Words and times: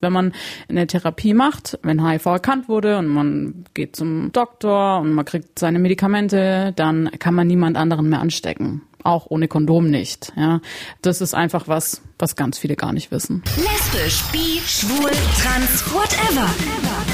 Wenn 0.00 0.12
man 0.12 0.32
eine 0.68 0.86
Therapie 0.86 1.34
macht, 1.34 1.78
wenn 1.82 2.06
HIV 2.06 2.26
erkannt 2.26 2.68
wurde 2.68 2.98
und 2.98 3.08
man 3.08 3.64
geht 3.74 3.96
zum 3.96 4.30
Doktor 4.32 5.00
und 5.00 5.12
man 5.12 5.24
kriegt 5.24 5.58
seine 5.58 5.80
Medikamente, 5.80 6.72
dann 6.76 7.10
kann 7.18 7.34
man 7.34 7.48
niemand 7.48 7.76
anderen 7.76 8.08
mehr 8.08 8.20
anstecken. 8.20 8.82
Auch 9.04 9.26
ohne 9.28 9.48
Kondom 9.48 9.88
nicht. 9.88 10.32
Ja, 10.36 10.60
das 11.02 11.20
ist 11.20 11.34
einfach 11.34 11.68
was, 11.68 12.02
was 12.18 12.36
ganz 12.36 12.58
viele 12.58 12.76
gar 12.76 12.92
nicht 12.92 13.10
wissen. 13.10 13.42
Lesbisch, 13.56 14.22
bi, 14.32 14.60
schwul, 14.66 15.10
trans, 15.40 15.92
whatever. 15.92 16.48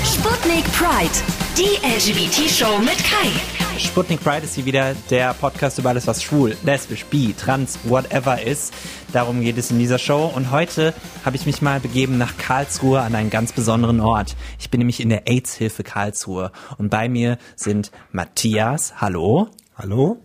Sputnik 0.04 0.64
Pride, 0.72 1.10
die 1.58 1.76
LGBT-Show 1.86 2.78
mit 2.78 2.98
Kai. 2.98 3.30
Sputnik 3.78 4.22
Pride 4.22 4.44
ist 4.44 4.54
hier 4.54 4.64
wieder 4.64 4.94
der 5.10 5.34
Podcast 5.34 5.78
über 5.78 5.90
alles, 5.90 6.06
was 6.06 6.22
schwul, 6.22 6.56
lesbisch, 6.64 7.04
bi, 7.06 7.34
trans, 7.36 7.78
whatever 7.84 8.40
ist. 8.40 8.72
Darum 9.12 9.40
geht 9.40 9.58
es 9.58 9.70
in 9.70 9.78
dieser 9.78 9.98
Show. 9.98 10.30
Und 10.34 10.50
heute 10.50 10.94
habe 11.24 11.36
ich 11.36 11.44
mich 11.44 11.60
mal 11.60 11.80
begeben 11.80 12.16
nach 12.16 12.36
Karlsruhe 12.36 13.00
an 13.00 13.14
einen 13.14 13.30
ganz 13.30 13.52
besonderen 13.52 14.00
Ort. 14.00 14.36
Ich 14.58 14.70
bin 14.70 14.78
nämlich 14.78 15.00
in 15.00 15.08
der 15.08 15.28
AIDS-Hilfe 15.28 15.82
Karlsruhe. 15.82 16.52
Und 16.78 16.90
bei 16.90 17.08
mir 17.08 17.38
sind 17.56 17.90
Matthias, 18.12 19.00
hallo. 19.00 19.48
Hallo. 19.76 20.18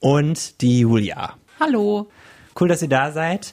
Und 0.00 0.62
die 0.62 0.80
Julia. 0.80 1.34
Hallo. 1.60 2.08
Cool, 2.58 2.68
dass 2.68 2.80
ihr 2.82 2.88
da 2.88 3.12
seid. 3.12 3.52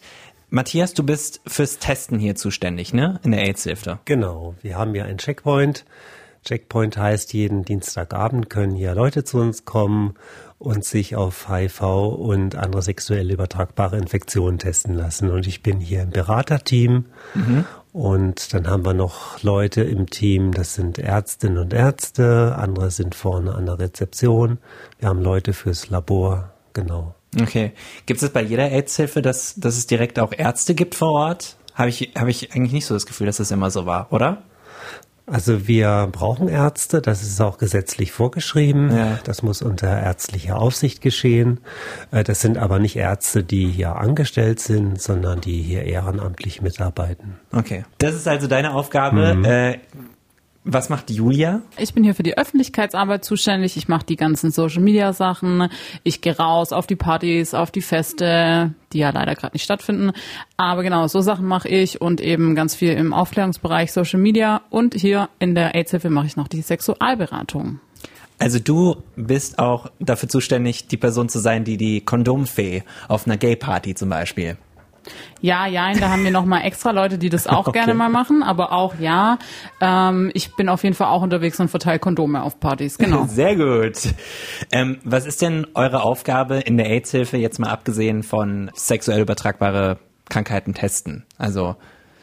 Matthias, 0.50 0.94
du 0.94 1.04
bist 1.04 1.42
fürs 1.46 1.78
Testen 1.78 2.20
hier 2.20 2.36
zuständig, 2.36 2.94
ne? 2.94 3.20
In 3.24 3.32
der 3.32 3.42
AIDS-Hilfe. 3.42 4.00
Genau. 4.06 4.56
Wir 4.62 4.78
haben 4.78 4.96
ja 4.96 5.04
einen 5.04 5.18
Checkpoint. 5.18 5.86
Checkpoint 6.46 6.98
heißt, 6.98 7.34
jeden 7.34 7.66
Dienstagabend 7.66 8.50
können 8.50 8.74
hier 8.74 8.96
Leute 8.96 9.26
zu 9.26 9.40
uns 9.40 9.66
kommen 9.66 10.14
und 10.58 10.86
sich 10.86 11.18
auf 11.18 11.50
HIV 11.50 11.82
und 11.82 12.56
andere 12.56 12.82
sexuell 12.82 13.30
übertragbare 13.30 13.98
Infektionen 13.98 14.58
testen 14.58 14.94
lassen. 14.94 15.30
Und 15.30 15.48
ich 15.48 15.62
bin 15.62 15.82
hier 15.82 16.04
im 16.04 16.12
Beraterteam. 16.12 17.08
Mhm. 17.36 17.66
Und 17.98 18.54
dann 18.54 18.68
haben 18.68 18.86
wir 18.86 18.94
noch 18.94 19.42
Leute 19.42 19.82
im 19.82 20.06
Team, 20.08 20.54
das 20.54 20.76
sind 20.76 21.00
Ärztinnen 21.00 21.58
und 21.58 21.74
Ärzte, 21.74 22.56
andere 22.56 22.92
sind 22.92 23.16
vorne 23.16 23.56
an 23.56 23.66
der 23.66 23.80
Rezeption. 23.80 24.60
Wir 25.00 25.10
haben 25.10 25.24
Leute 25.24 25.52
fürs 25.52 25.90
Labor, 25.90 26.52
genau. 26.74 27.16
Okay. 27.42 27.72
Gibt 28.06 28.22
es 28.22 28.30
bei 28.30 28.44
jeder 28.44 28.72
AIDS-Hilfe, 28.72 29.24
dass, 29.24 29.56
dass 29.56 29.80
es 29.80 29.88
direkt 29.88 30.20
auch 30.20 30.32
Ärzte 30.32 30.76
gibt 30.76 30.94
vor 30.94 31.12
Ort? 31.12 31.58
Habe 31.74 31.90
ich, 31.90 32.12
hab 32.16 32.28
ich 32.28 32.54
eigentlich 32.54 32.72
nicht 32.72 32.86
so 32.86 32.94
das 32.94 33.08
Gefühl, 33.08 33.26
dass 33.26 33.38
das 33.38 33.50
immer 33.50 33.72
so 33.72 33.88
war, 33.88 34.14
oder? 34.14 34.44
Also 35.30 35.68
wir 35.68 36.08
brauchen 36.10 36.48
Ärzte, 36.48 37.02
das 37.02 37.22
ist 37.22 37.42
auch 37.42 37.58
gesetzlich 37.58 38.14
vorgeschrieben. 38.14 38.96
Ja. 38.96 39.20
Das 39.26 39.44
muss 39.44 39.62
unter 39.62 39.88
ärztlicher 39.88 40.58
Aufsicht 40.58 41.02
geschehen. 41.02 41.60
Äh, 42.12 42.24
das 42.24 42.40
sind 42.40 42.58
aber 42.58 42.80
nicht 42.80 42.96
Ärzte, 42.96 43.44
die 43.44 43.68
hier 43.68 43.98
angestellt 43.98 44.62
sind, 44.62 45.02
sondern 45.02 45.42
die 45.42 45.62
hier 45.62 45.84
ehrenamtlich 45.84 46.62
mitarbeiten. 46.62 47.36
Okay. 47.52 47.84
Das 47.98 48.16
ist 48.16 48.28
also 48.28 48.48
deine 48.48 48.74
Aufgabe. 48.74 49.36
Mhm. 49.36 49.76
Was 50.70 50.90
macht 50.90 51.10
Julia? 51.10 51.62
Ich 51.78 51.94
bin 51.94 52.04
hier 52.04 52.14
für 52.14 52.24
die 52.24 52.38
Öffentlichkeitsarbeit 52.38 53.24
zuständig. 53.24 53.78
Ich 53.78 53.88
mache 53.88 54.06
die 54.06 54.18
ganzen 54.18 54.52
Social 54.52 54.82
Media 54.82 55.14
Sachen. 55.14 55.70
Ich 56.04 56.20
gehe 56.20 56.38
raus 56.38 56.74
auf 56.74 56.86
die 56.88 56.98
Partys, 56.98 57.54
auf 57.54 57.72
die 57.72 57.82
Feste, 57.82 58.74
die 58.92 58.98
ja 58.98 59.12
leider 59.12 59.34
gerade 59.36 59.56
nicht 59.56 59.64
stattfinden. 59.64 60.12
Aber 60.58 60.84
genau, 60.84 61.08
so 61.08 61.22
Sachen 61.22 61.46
mache 61.46 61.70
ich 61.70 62.02
und 62.02 62.20
eben 62.20 62.54
ganz 62.54 62.76
viel 62.76 62.92
im 62.92 63.14
Aufklärungsbereich 63.14 63.94
Social 63.94 64.20
Media. 64.20 64.62
Und 64.70 64.94
hier 64.94 65.30
in 65.40 65.56
der 65.56 65.74
AIDS-Hilfe 65.74 66.10
mache 66.10 66.28
ich 66.28 66.36
noch 66.36 66.50
die 66.50 66.62
Sexualberatung. 66.62 67.80
Also 68.38 68.60
du 68.60 68.98
bist 69.16 69.60
auch 69.60 69.90
dafür 70.02 70.28
zuständig, 70.28 70.90
die 70.90 70.98
Person 70.98 71.30
zu 71.30 71.40
sein, 71.40 71.64
die 71.64 71.78
die 71.78 72.02
Kondomfee 72.02 72.84
auf 73.08 73.26
einer 73.26 73.38
Gay-Party 73.38 73.96
zum 73.96 74.10
Beispiel 74.10 74.58
ja, 75.42 75.68
ja, 75.68 75.92
da 75.94 76.10
haben 76.10 76.24
wir 76.24 76.32
noch 76.32 76.46
mal 76.46 76.62
extra 76.62 76.92
Leute, 76.92 77.18
die 77.18 77.30
das 77.30 77.48
auch 77.48 77.68
okay. 77.68 77.80
gerne 77.80 77.94
mal 77.94 78.10
machen, 78.10 78.44
aber 78.44 78.72
auch 78.72 78.96
ja, 79.00 79.38
ähm, 79.82 80.32
ich 80.34 80.56
bin 80.56 80.70
auf 80.70 80.84
jeden 80.84 80.96
Fall 80.96 81.08
auch 81.08 81.22
unterwegs 81.22 81.60
und 81.60 81.70
verteile 81.70 82.00
Kondome 82.00 82.44
auf 82.44 82.60
Partys, 82.60 82.98
genau. 82.98 83.26
Sehr 83.28 83.56
gut. 83.56 84.14
Ähm, 84.72 85.00
was 85.04 85.26
ist 85.26 85.42
denn 85.42 85.68
eure 85.74 86.04
Aufgabe 86.04 86.58
in 86.58 86.78
der 86.78 86.88
AIDS-Hilfe, 86.88 87.38
jetzt 87.38 87.60
mal 87.60 87.70
abgesehen 87.70 88.24
von 88.24 88.72
sexuell 88.76 89.22
übertragbare 89.22 89.98
Krankheiten 90.30 90.74
testen? 90.74 91.26
Also 91.38 91.76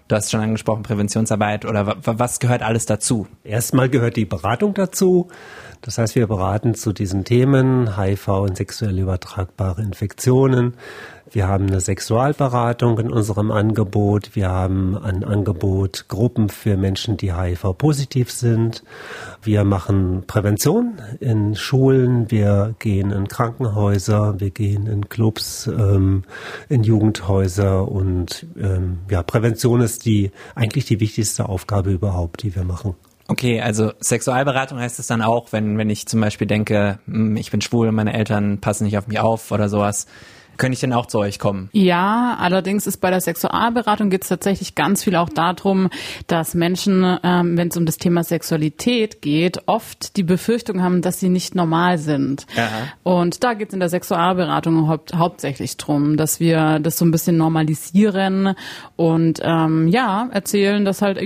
Du 0.06 0.16
hast 0.16 0.30
schon 0.30 0.42
angesprochen, 0.42 0.82
Präventionsarbeit 0.82 1.64
oder 1.64 1.96
was 2.04 2.38
gehört 2.38 2.62
alles 2.62 2.84
dazu? 2.84 3.26
Erstmal 3.42 3.88
gehört 3.88 4.16
die 4.16 4.26
Beratung 4.26 4.74
dazu. 4.74 5.28
Das 5.84 5.98
heißt, 5.98 6.14
wir 6.14 6.26
beraten 6.26 6.74
zu 6.74 6.94
diesen 6.94 7.24
Themen 7.24 7.98
HIV 7.98 8.28
und 8.28 8.56
sexuell 8.56 8.98
übertragbare 8.98 9.82
Infektionen. 9.82 10.72
Wir 11.30 11.46
haben 11.46 11.66
eine 11.66 11.80
Sexualberatung 11.80 12.98
in 12.98 13.10
unserem 13.10 13.50
Angebot. 13.50 14.34
Wir 14.34 14.48
haben 14.48 14.96
ein 14.96 15.22
Angebot 15.24 16.06
Gruppen 16.08 16.48
für 16.48 16.78
Menschen, 16.78 17.18
die 17.18 17.34
HIV-positiv 17.34 18.30
sind. 18.30 18.82
Wir 19.42 19.64
machen 19.64 20.22
Prävention 20.26 21.02
in 21.20 21.54
Schulen. 21.54 22.30
Wir 22.30 22.74
gehen 22.78 23.10
in 23.10 23.28
Krankenhäuser. 23.28 24.40
Wir 24.40 24.52
gehen 24.52 24.86
in 24.86 25.10
Clubs, 25.10 25.66
ähm, 25.66 26.22
in 26.70 26.82
Jugendhäuser. 26.82 27.86
Und 27.86 28.46
ähm, 28.58 29.00
ja, 29.10 29.22
Prävention 29.22 29.82
ist 29.82 30.06
die 30.06 30.30
eigentlich 30.54 30.86
die 30.86 31.00
wichtigste 31.00 31.46
Aufgabe 31.46 31.90
überhaupt, 31.90 32.42
die 32.42 32.56
wir 32.56 32.64
machen. 32.64 32.94
Okay, 33.26 33.60
also 33.62 33.92
Sexualberatung 34.00 34.78
heißt 34.78 34.98
es 34.98 35.06
dann 35.06 35.22
auch, 35.22 35.52
wenn, 35.52 35.78
wenn 35.78 35.88
ich 35.88 36.06
zum 36.06 36.20
Beispiel 36.20 36.46
denke, 36.46 36.98
hm, 37.06 37.36
ich 37.36 37.50
bin 37.50 37.62
schwul, 37.62 37.90
meine 37.90 38.12
Eltern 38.12 38.60
passen 38.60 38.84
nicht 38.84 38.98
auf 38.98 39.06
mich 39.06 39.18
auf 39.18 39.50
oder 39.50 39.68
sowas, 39.70 40.06
könnte 40.56 40.74
ich 40.74 40.80
denn 40.80 40.92
auch 40.92 41.06
zu 41.06 41.18
euch 41.18 41.38
kommen? 41.38 41.68
Ja, 41.72 42.36
allerdings 42.38 42.86
ist 42.86 42.98
bei 42.98 43.10
der 43.10 43.20
Sexualberatung 43.20 44.10
geht 44.10 44.22
es 44.22 44.28
tatsächlich 44.28 44.74
ganz 44.74 45.04
viel 45.04 45.16
auch 45.16 45.28
darum, 45.28 45.90
dass 46.26 46.54
Menschen, 46.54 47.18
ähm, 47.22 47.56
wenn 47.56 47.68
es 47.68 47.76
um 47.76 47.86
das 47.86 47.98
Thema 47.98 48.24
Sexualität 48.24 49.22
geht, 49.22 49.62
oft 49.66 50.16
die 50.16 50.22
Befürchtung 50.22 50.82
haben, 50.82 51.02
dass 51.02 51.20
sie 51.20 51.28
nicht 51.28 51.54
normal 51.54 51.98
sind. 51.98 52.46
Ja. 52.56 52.68
Und 53.02 53.44
da 53.44 53.54
geht 53.54 53.68
es 53.68 53.74
in 53.74 53.80
der 53.80 53.88
Sexualberatung 53.88 54.88
haupt, 54.88 55.14
hauptsächlich 55.14 55.76
drum, 55.76 56.16
dass 56.16 56.40
wir 56.40 56.78
das 56.78 56.98
so 56.98 57.04
ein 57.04 57.10
bisschen 57.10 57.36
normalisieren 57.36 58.54
und 58.96 59.40
ähm, 59.42 59.88
ja, 59.88 60.28
erzählen, 60.30 60.84
dass 60.84 61.02
halt 61.02 61.18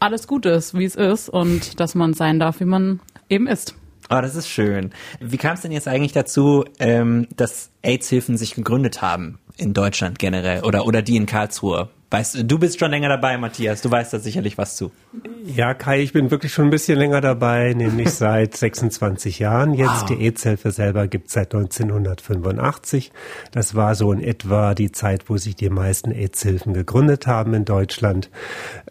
alles 0.00 0.26
gut 0.26 0.46
ist, 0.46 0.76
wie 0.78 0.84
es 0.84 0.94
ist 0.94 1.28
und 1.28 1.80
dass 1.80 1.94
man 1.94 2.14
sein 2.14 2.38
darf, 2.38 2.60
wie 2.60 2.64
man 2.64 3.00
eben 3.28 3.46
ist. 3.46 3.74
Oh, 4.14 4.20
das 4.20 4.34
ist 4.34 4.48
schön. 4.48 4.90
Wie 5.20 5.38
kam 5.38 5.54
es 5.54 5.62
denn 5.62 5.72
jetzt 5.72 5.88
eigentlich 5.88 6.12
dazu, 6.12 6.66
ähm, 6.78 7.28
dass 7.34 7.70
AIDS-Hilfen 7.80 8.36
sich 8.36 8.54
gegründet 8.54 9.00
haben 9.00 9.38
in 9.56 9.72
Deutschland 9.72 10.18
generell 10.18 10.64
oder, 10.64 10.84
oder 10.84 11.00
die 11.00 11.16
in 11.16 11.24
Karlsruhe? 11.24 11.88
Weißt 12.12 12.34
du, 12.34 12.44
du 12.44 12.58
bist 12.58 12.78
schon 12.78 12.90
länger 12.90 13.08
dabei, 13.08 13.38
Matthias. 13.38 13.80
Du 13.80 13.90
weißt 13.90 14.12
da 14.12 14.18
sicherlich 14.18 14.58
was 14.58 14.76
zu. 14.76 14.92
Ja, 15.46 15.72
Kai, 15.72 16.02
ich 16.02 16.12
bin 16.12 16.30
wirklich 16.30 16.52
schon 16.52 16.66
ein 16.66 16.70
bisschen 16.70 16.98
länger 16.98 17.22
dabei, 17.22 17.72
nämlich 17.72 18.10
seit 18.10 18.54
26 18.54 19.38
Jahren. 19.38 19.72
Jetzt 19.72 20.02
wow. 20.02 20.04
die 20.04 20.20
AIDS-Hilfe 20.20 20.72
selber 20.72 21.08
gibt's 21.08 21.32
seit 21.32 21.54
1985. 21.54 23.12
Das 23.50 23.74
war 23.74 23.94
so 23.94 24.12
in 24.12 24.20
etwa 24.22 24.74
die 24.74 24.92
Zeit, 24.92 25.30
wo 25.30 25.38
sich 25.38 25.56
die 25.56 25.70
meisten 25.70 26.10
AIDS-Hilfen 26.12 26.74
gegründet 26.74 27.26
haben 27.26 27.54
in 27.54 27.64
Deutschland. 27.64 28.28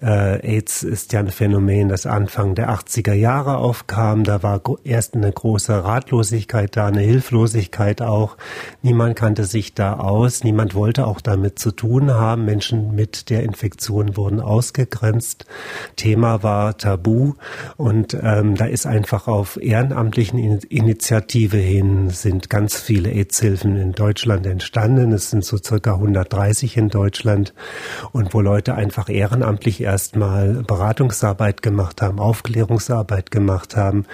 Äh, 0.02 0.56
AIDS 0.56 0.82
ist 0.82 1.14
ja 1.14 1.20
ein 1.20 1.30
Phänomen, 1.30 1.90
das 1.90 2.08
Anfang 2.08 2.56
der 2.56 2.72
80er 2.72 3.14
Jahre 3.14 3.58
aufkam. 3.58 4.24
Da 4.24 4.42
war 4.42 4.62
erst 4.84 5.14
eine 5.14 5.32
große 5.32 5.84
Ratlosigkeit 5.84 6.76
da, 6.76 6.88
eine 6.88 7.02
Hilflosigkeit 7.02 8.02
auch. 8.02 8.36
Niemand 8.82 9.16
kannte 9.16 9.44
sich 9.44 9.76
da 9.76 9.94
aus. 9.94 10.44
Niemand 10.44 10.74
wollte 10.74 11.06
auch 11.06 11.22
damit 11.22 11.60
zu 11.60 11.72
tun 11.72 12.12
haben. 12.12 12.46
Menschen 12.46 12.96
mit 12.96 13.11
mit 13.12 13.30
der 13.30 13.44
Infektion 13.44 14.16
wurden 14.16 14.40
ausgegrenzt. 14.40 15.46
Thema 15.98 16.44
war 16.44 16.78
Tabu 16.78 17.34
und 17.76 18.18
ähm, 18.22 18.56
da 18.56 18.66
ist 18.66 18.86
einfach 18.86 19.28
auf 19.28 19.62
ehrenamtlichen 19.62 20.40
Initiative 20.40 21.58
hin 21.58 22.10
sind 22.10 22.50
ganz 22.50 22.80
viele 22.80 23.10
AIDS-Hilfen 23.12 23.76
in 23.76 23.92
Deutschland 23.92 24.46
entstanden. 24.46 25.12
Es 25.12 25.30
sind 25.30 25.44
so 25.44 25.58
circa 25.58 25.96
130 25.96 26.78
in 26.78 26.88
Deutschland 26.88 27.54
und 28.14 28.34
wo 28.34 28.40
Leute 28.40 28.76
einfach 28.76 29.10
ehrenamtlich 29.10 29.82
erstmal 29.82 30.64
Beratungsarbeit 30.64 31.62
gemacht 31.62 32.02
haben, 32.02 32.20
Aufklärungsarbeit 32.20 33.30
gemacht 33.30 33.76
haben 33.76 34.06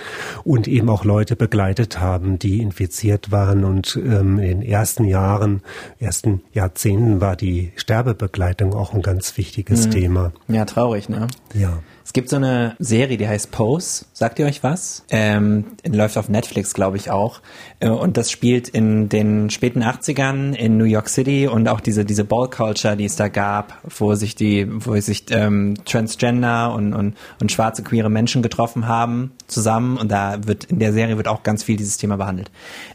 und 0.43 0.67
eben 0.67 0.89
auch 0.89 1.05
Leute 1.05 1.35
begleitet 1.35 1.99
haben, 1.99 2.39
die 2.39 2.63
infiziert 2.63 3.31
waren 3.31 3.63
und 3.63 3.95
ähm, 3.95 4.39
in 4.39 4.59
den 4.59 4.61
ersten 4.63 5.03
Jahren, 5.03 5.61
ersten 5.99 6.41
Jahrzehnten 6.51 7.21
war 7.21 7.35
die 7.35 7.73
Sterbebegleitung 7.75 8.73
auch 8.73 8.86
auch 8.87 8.93
ein 8.93 9.01
ganz 9.01 9.37
wichtiges 9.37 9.87
mhm. 9.87 9.91
Thema. 9.91 10.31
Ja, 10.47 10.65
traurig, 10.65 11.09
ne? 11.09 11.27
Ja. 11.53 11.79
Es 12.07 12.13
gibt 12.13 12.29
so 12.29 12.37
eine 12.37 12.73
Serie, 12.79 13.17
die 13.17 13.27
heißt 13.27 13.51
Pose. 13.51 14.05
Sagt 14.13 14.39
ihr 14.39 14.45
euch 14.45 14.63
was? 14.63 15.03
Ähm, 15.09 15.65
läuft 15.85 16.17
auf 16.17 16.29
Netflix, 16.29 16.73
glaube 16.73 16.95
ich, 16.95 17.11
auch. 17.11 17.41
Äh, 17.81 17.89
und 17.89 18.15
das 18.15 18.31
spielt 18.31 18.69
in 18.69 19.09
den 19.09 19.49
späten 19.49 19.83
80ern 19.83 20.53
in 20.53 20.77
New 20.77 20.85
York 20.85 21.09
City 21.09 21.47
und 21.47 21.67
auch 21.67 21.81
diese, 21.81 22.05
diese 22.05 22.23
Ball 22.23 22.49
Culture, 22.49 22.95
die 22.95 23.03
es 23.03 23.17
da 23.17 23.27
gab, 23.27 23.81
wo 23.83 24.15
sich 24.15 24.35
die, 24.35 24.65
wo 24.69 24.97
sich 25.01 25.25
ähm, 25.31 25.75
Transgender 25.83 26.73
und, 26.73 26.93
und, 26.93 27.17
und 27.41 27.51
schwarze 27.51 27.83
queere 27.83 28.09
Menschen 28.09 28.41
getroffen 28.41 28.87
haben 28.87 29.33
zusammen. 29.47 29.97
Und 29.97 30.09
da 30.09 30.37
wird, 30.47 30.63
in 30.63 30.79
der 30.79 30.93
Serie 30.93 31.17
wird 31.17 31.27
auch 31.27 31.43
ganz 31.43 31.63
viel 31.63 31.75
dieses 31.75 31.97
Thema 31.97 32.15
behandelt. 32.15 32.49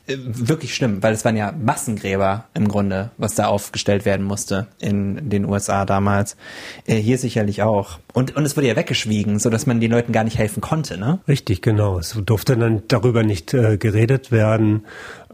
Äh, 0.06 0.17
wirklich 0.20 0.75
schlimm, 0.75 1.03
weil 1.03 1.12
es 1.12 1.23
waren 1.26 1.37
ja 1.37 1.53
Massengräber 1.53 2.47
im 2.55 2.67
Grunde, 2.67 3.11
was 3.19 3.35
da 3.35 3.49
aufgestellt 3.49 4.06
werden 4.06 4.25
musste 4.25 4.69
in 4.79 5.29
den 5.29 5.44
USA 5.44 5.85
damals. 5.85 6.38
Äh, 6.87 6.97
hier 6.97 7.19
sicherlich 7.19 7.62
auch. 7.62 7.99
Und, 8.12 8.37
und 8.37 8.44
es 8.44 8.56
wurde 8.56 8.69
ja 8.69 8.76
weggeschwiegen, 8.76 9.38
so 9.38 9.49
dass 9.49 9.67
man 9.67 9.81
den 9.81 9.91
Leuten 9.91 10.12
gar 10.12 10.25
nicht 10.25 10.38
helfen 10.38 10.61
konnte, 10.61 10.99
ne? 10.99 11.20
Richtig, 11.26 11.62
genau. 11.62 11.99
Es 11.99 12.19
durfte 12.25 12.56
dann 12.56 12.82
darüber 12.88 13.23
nicht 13.23 13.55
äh, 13.55 13.79
geredet 13.79 14.31
werden. 14.31 14.85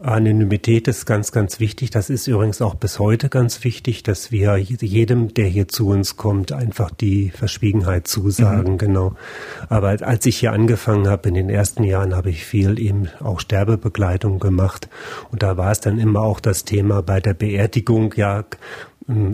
Anonymität 0.01 0.87
ist 0.87 1.05
ganz, 1.05 1.33
ganz 1.33 1.59
wichtig. 1.59 1.89
Das 1.89 2.09
ist 2.09 2.27
übrigens 2.27 2.61
auch 2.61 2.75
bis 2.75 2.99
heute 2.99 3.27
ganz 3.27 3.63
wichtig, 3.65 4.03
dass 4.03 4.31
wir 4.31 4.55
jedem, 4.57 5.33
der 5.33 5.47
hier 5.47 5.67
zu 5.67 5.89
uns 5.89 6.15
kommt, 6.15 6.53
einfach 6.53 6.89
die 6.91 7.31
Verschwiegenheit 7.31 8.07
zusagen, 8.07 8.73
mhm. 8.73 8.77
genau. 8.77 9.15
Aber 9.67 9.89
als 10.01 10.25
ich 10.25 10.37
hier 10.37 10.53
angefangen 10.53 11.09
habe, 11.09 11.27
in 11.27 11.35
den 11.35 11.49
ersten 11.49 11.83
Jahren 11.83 12.15
habe 12.15 12.29
ich 12.29 12.45
viel 12.45 12.79
eben 12.79 13.09
auch 13.19 13.41
Sterbebegleitung 13.41 14.39
gemacht. 14.39 14.87
Und 15.31 15.43
da 15.43 15.57
war 15.57 15.71
es 15.71 15.81
dann 15.81 15.99
immer 15.99 16.21
auch 16.21 16.39
das 16.39 16.63
Thema 16.63 17.01
bei 17.01 17.19
der 17.19 17.33
Beerdigung, 17.33 18.13
ja, 18.15 18.45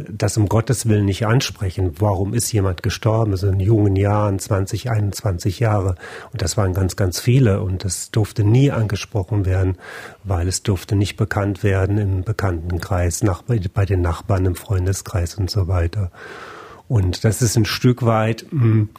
das 0.10 0.38
um 0.38 0.48
Gottes 0.48 0.88
Willen 0.88 1.04
nicht 1.04 1.25
ansprechen. 1.25 1.95
Warum 2.00 2.33
ist 2.33 2.51
jemand 2.54 2.81
gestorben? 2.81 3.36
So 3.36 3.48
in 3.48 3.60
jungen 3.60 3.98
Jahren, 3.98 4.39
20, 4.39 4.89
21 4.89 5.60
Jahre. 5.60 5.95
Und 6.31 6.42
das 6.42 6.56
waren 6.56 6.74
ganz, 6.74 6.95
ganz 6.95 7.19
viele. 7.19 7.62
Und 7.62 7.83
das 7.83 8.10
durfte 8.10 8.45
nie 8.45 8.72
angesprochen 8.72 9.45
werden, 9.45 9.77
weil 10.24 10.48
es 10.48 10.63
durfte 10.63 10.95
nicht 10.95 11.18
bekannt 11.18 11.62
werden 11.62 11.98
im 11.98 12.24
Bekanntenkreis, 12.24 13.22
nach, 13.22 13.44
bei 13.44 13.86
den 13.86 14.01
Nachbarn, 14.01 14.45
im 14.45 14.56
Freundeskreis 14.56 15.36
und 15.36 15.50
so 15.50 15.68
weiter. 15.68 16.10
Und 16.88 17.25
das 17.25 17.42
ist 17.42 17.57
ein 17.57 17.66
Stück 17.66 18.06
weit 18.06 18.45
mh, 18.51 18.62
hm, 18.62 18.89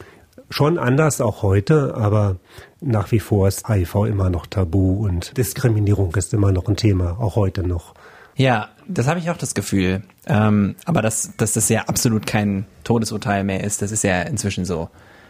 schon 0.49 0.77
anders 0.77 1.21
auch 1.21 1.41
heute, 1.41 1.95
aber 1.95 2.37
nach 2.81 3.11
wie 3.11 3.19
vor 3.19 3.47
ist 3.47 3.67
HIV 3.67 4.05
immer 4.05 4.29
noch 4.29 4.45
tabu 4.45 5.03
und 5.03 5.35
Diskriminierung 5.37 6.15
ist 6.15 6.33
immer 6.33 6.51
noch 6.51 6.67
ein 6.67 6.75
Thema, 6.75 7.17
auch 7.19 7.35
heute 7.35 7.65
noch. 7.65 7.95
Ja, 8.37 8.69
das 8.87 9.07
habe 9.07 9.19
ich 9.19 9.29
auch 9.29 9.37
das 9.37 9.55
Gefühl. 9.55 10.03
Ähm, 10.27 10.75
aber 10.85 11.01
dass, 11.01 11.35
dass 11.37 11.53
das 11.53 11.67
ja 11.69 11.81
absolut 11.85 12.25
kein 12.25 12.65
Todesurteil 12.83 13.43
mehr 13.43 13.63
ist, 13.63 13.81
das 13.81 13.91
ist 13.91 14.03
ja 14.03 14.21
inzwischen 14.21 14.63
so. 14.63 14.89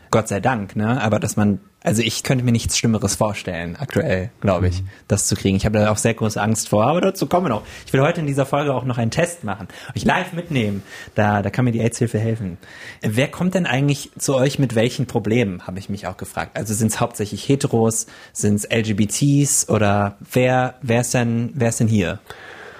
Gott 0.09 0.29
sei 0.29 0.39
Dank, 0.39 0.77
ne? 0.77 1.01
Aber 1.01 1.19
dass 1.19 1.35
man, 1.35 1.59
also 1.83 2.01
ich 2.01 2.23
könnte 2.23 2.45
mir 2.45 2.53
nichts 2.53 2.77
Schlimmeres 2.77 3.15
vorstellen, 3.15 3.75
aktuell, 3.75 4.29
glaube 4.39 4.69
ich, 4.69 4.81
mhm. 4.81 4.87
das 5.09 5.27
zu 5.27 5.35
kriegen. 5.35 5.57
Ich 5.57 5.65
habe 5.65 5.79
da 5.79 5.91
auch 5.91 5.97
sehr 5.97 6.13
große 6.13 6.41
Angst 6.41 6.69
vor, 6.69 6.85
aber 6.85 7.01
dazu 7.01 7.25
kommen 7.27 7.47
wir 7.47 7.49
noch. 7.49 7.63
Ich 7.85 7.91
will 7.91 7.99
heute 7.99 8.21
in 8.21 8.27
dieser 8.27 8.45
Folge 8.45 8.73
auch 8.73 8.85
noch 8.85 8.97
einen 8.97 9.11
Test 9.11 9.43
machen, 9.43 9.67
euch 9.95 10.05
live 10.05 10.31
mitnehmen. 10.31 10.81
Da, 11.15 11.41
da 11.41 11.49
kann 11.49 11.65
mir 11.65 11.73
die 11.73 11.81
AIDS-Hilfe 11.81 12.19
helfen. 12.19 12.57
Wer 13.01 13.27
kommt 13.27 13.53
denn 13.53 13.65
eigentlich 13.65 14.11
zu 14.17 14.35
euch 14.35 14.59
mit 14.59 14.75
welchen 14.75 15.07
Problemen, 15.07 15.67
habe 15.67 15.77
ich 15.77 15.89
mich 15.89 16.07
auch 16.07 16.15
gefragt. 16.15 16.57
Also 16.57 16.73
sind 16.73 16.87
es 16.87 17.01
hauptsächlich 17.01 17.49
Heteros, 17.49 18.07
sind 18.31 18.55
es 18.55 18.63
LGBTs 18.63 19.67
oder 19.67 20.15
wer, 20.31 20.75
wer 20.81 21.01
ist 21.01 21.13
denn, 21.13 21.51
wer 21.53 21.69
ist 21.69 21.81
denn 21.81 21.89
hier? 21.89 22.19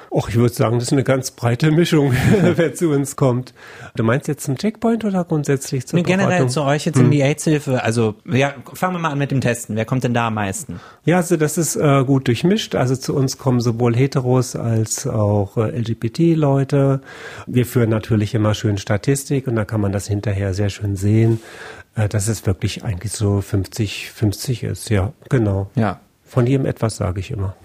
Och, 0.09 0.29
ich 0.29 0.35
würde 0.35 0.53
sagen, 0.53 0.75
das 0.75 0.85
ist 0.87 0.93
eine 0.93 1.03
ganz 1.03 1.31
breite 1.31 1.69
Mischung, 1.71 2.13
wer 2.55 2.73
zu 2.73 2.89
uns 2.89 3.15
kommt. 3.15 3.53
Du 3.95 4.03
meinst 4.03 4.27
jetzt 4.27 4.45
zum 4.45 4.57
Checkpoint 4.57 5.03
oder 5.03 5.25
grundsätzlich 5.25 5.85
zur 5.85 5.99
nee, 5.99 6.03
Generell 6.03 6.47
zu 6.49 6.63
euch 6.63 6.85
jetzt 6.85 6.97
hm. 6.97 7.05
in 7.05 7.11
die 7.11 7.21
AIDS-Hilfe. 7.21 7.83
Also, 7.83 8.15
ja, 8.25 8.53
fangen 8.73 8.95
wir 8.95 8.99
mal 8.99 9.11
an 9.11 9.17
mit 9.17 9.31
dem 9.31 9.41
Testen. 9.41 9.75
Wer 9.75 9.85
kommt 9.85 10.03
denn 10.03 10.13
da 10.13 10.27
am 10.27 10.35
meisten? 10.35 10.79
Ja, 11.03 11.17
also 11.17 11.35
das 11.35 11.57
ist 11.57 11.75
äh, 11.75 12.03
gut 12.05 12.27
durchmischt. 12.27 12.75
Also 12.75 12.95
zu 12.95 13.15
uns 13.15 13.37
kommen 13.37 13.59
sowohl 13.59 13.95
Heteros 13.95 14.55
als 14.55 15.05
auch 15.07 15.57
äh, 15.57 15.77
LGBT-Leute. 15.77 17.01
Wir 17.45 17.65
führen 17.65 17.89
natürlich 17.89 18.33
immer 18.33 18.53
schön 18.53 18.77
Statistik 18.77 19.47
und 19.47 19.55
da 19.55 19.65
kann 19.65 19.81
man 19.81 19.91
das 19.91 20.07
hinterher 20.07 20.53
sehr 20.53 20.69
schön 20.69 20.95
sehen, 20.95 21.41
äh, 21.95 22.07
dass 22.07 22.29
es 22.29 22.45
wirklich 22.45 22.85
eigentlich 22.85 23.11
so 23.11 23.39
50-50 23.39 24.65
ist. 24.65 24.89
Ja, 24.89 25.11
genau. 25.29 25.69
Ja. 25.75 25.99
Von 26.23 26.47
jedem 26.47 26.65
etwas 26.65 26.97
sage 26.97 27.19
ich 27.19 27.31
immer. 27.31 27.55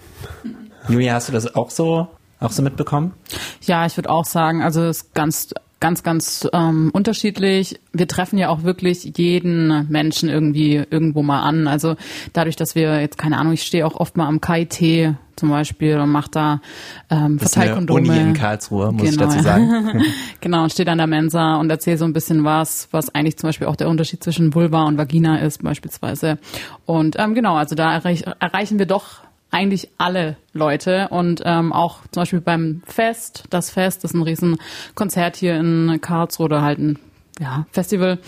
Julia, 0.89 1.13
hast 1.13 1.29
du 1.29 1.33
das 1.33 1.55
auch 1.55 1.69
so 1.69 2.09
auch 2.43 2.51
so 2.51 2.61
mitbekommen? 2.61 3.13
Ja, 3.61 3.85
ich 3.85 3.97
würde 3.97 4.09
auch 4.09 4.25
sagen, 4.25 4.61
also 4.61 4.83
es 4.83 4.97
ist 4.97 5.13
ganz 5.13 5.53
ganz, 5.83 6.01
ganz 6.01 6.47
ähm, 6.53 6.91
unterschiedlich. 6.93 7.77
Wir 7.91 8.07
treffen 8.07 8.37
ja 8.37 8.47
auch 8.47 8.63
wirklich 8.63 9.17
jeden 9.17 9.85
Menschen 9.89 10.29
irgendwie 10.29 10.75
irgendwo 10.75 11.23
mal 11.23 11.41
an. 11.41 11.67
Also 11.67 11.97
dadurch, 12.31 12.55
dass 12.55 12.73
wir 12.73 13.01
jetzt, 13.01 13.17
keine 13.17 13.37
Ahnung, 13.37 13.51
ich 13.51 13.63
stehe 13.63 13.85
auch 13.85 13.97
oft 13.97 14.15
mal 14.15 14.25
am 14.25 14.39
KIT 14.39 15.13
zum 15.35 15.49
Beispiel 15.49 15.99
und 15.99 16.09
mache 16.09 16.31
da 16.31 16.61
ähm, 17.09 17.37
Verteilkondome. 17.37 17.99
Uni 17.99 18.17
in 18.17 18.33
Karlsruhe, 18.33 18.93
muss 18.93 19.01
genau, 19.01 19.11
ich 19.11 19.17
dazu 19.17 19.43
sagen. 19.43 20.03
genau, 20.39 20.63
und 20.63 20.71
stehe 20.71 20.85
da 20.85 20.93
in 20.93 20.99
der 20.99 21.07
Mensa 21.07 21.57
und 21.57 21.69
erzähle 21.69 21.97
so 21.97 22.05
ein 22.05 22.13
bisschen 22.13 22.45
was, 22.45 22.87
was 22.91 23.13
eigentlich 23.13 23.35
zum 23.35 23.49
Beispiel 23.49 23.67
auch 23.67 23.75
der 23.75 23.89
Unterschied 23.89 24.23
zwischen 24.23 24.53
Vulva 24.53 24.85
und 24.85 24.97
Vagina 24.97 25.39
ist 25.39 25.63
beispielsweise. 25.63 26.37
Und 26.85 27.19
ähm, 27.19 27.35
genau, 27.35 27.55
also 27.55 27.75
da 27.75 27.93
erreich, 27.93 28.23
erreichen 28.39 28.79
wir 28.79 28.85
doch 28.85 29.23
eigentlich 29.53 29.89
alle 29.97 30.37
Leute 30.53 31.07
und 31.09 31.41
ähm, 31.45 31.71
auch 31.71 31.99
zum 32.11 32.21
Beispiel 32.21 32.41
beim 32.41 32.81
Fest, 32.85 33.43
das 33.49 33.69
Fest 33.69 34.03
ist 34.03 34.13
ein 34.13 34.23
riesen 34.23 34.57
Konzert 34.95 35.35
hier 35.35 35.55
in 35.55 35.99
Karlsruhe 36.01 36.45
oder 36.45 36.61
halt 36.61 36.79
ein 36.79 36.99
ja, 37.39 37.65
Festival, 37.71 38.19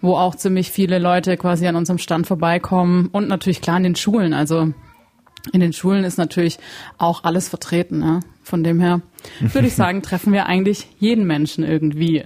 wo 0.00 0.16
auch 0.16 0.34
ziemlich 0.34 0.70
viele 0.70 0.98
Leute 0.98 1.36
quasi 1.36 1.66
an 1.66 1.76
unserem 1.76 1.98
Stand 1.98 2.26
vorbeikommen 2.26 3.08
und 3.12 3.28
natürlich 3.28 3.60
klar 3.60 3.76
in 3.76 3.82
den 3.82 3.96
Schulen, 3.96 4.32
also 4.32 4.72
in 5.52 5.60
den 5.60 5.72
Schulen 5.72 6.04
ist 6.04 6.18
natürlich 6.18 6.58
auch 6.98 7.24
alles 7.24 7.48
vertreten. 7.48 8.02
Ja? 8.02 8.20
Von 8.42 8.64
dem 8.64 8.80
her 8.80 9.00
würde 9.40 9.68
ich 9.68 9.74
sagen, 9.76 10.02
treffen 10.02 10.32
wir 10.32 10.46
eigentlich 10.46 10.88
jeden 10.98 11.26
Menschen 11.26 11.64
irgendwie. 11.64 12.24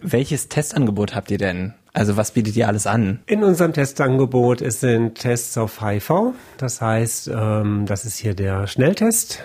Welches 0.00 0.48
Testangebot 0.48 1.14
habt 1.14 1.30
ihr 1.30 1.38
denn? 1.38 1.74
Also 1.94 2.16
was 2.16 2.30
bietet 2.30 2.56
ihr 2.56 2.68
alles 2.68 2.86
an? 2.86 3.20
In 3.26 3.44
unserem 3.44 3.74
Testangebot 3.74 4.62
sind 4.72 5.16
Tests 5.16 5.58
auf 5.58 5.82
HIV. 5.82 6.32
Das 6.56 6.80
heißt, 6.80 7.30
ähm, 7.34 7.84
das 7.86 8.06
ist 8.06 8.16
hier 8.16 8.34
der 8.34 8.66
Schnelltest. 8.66 9.42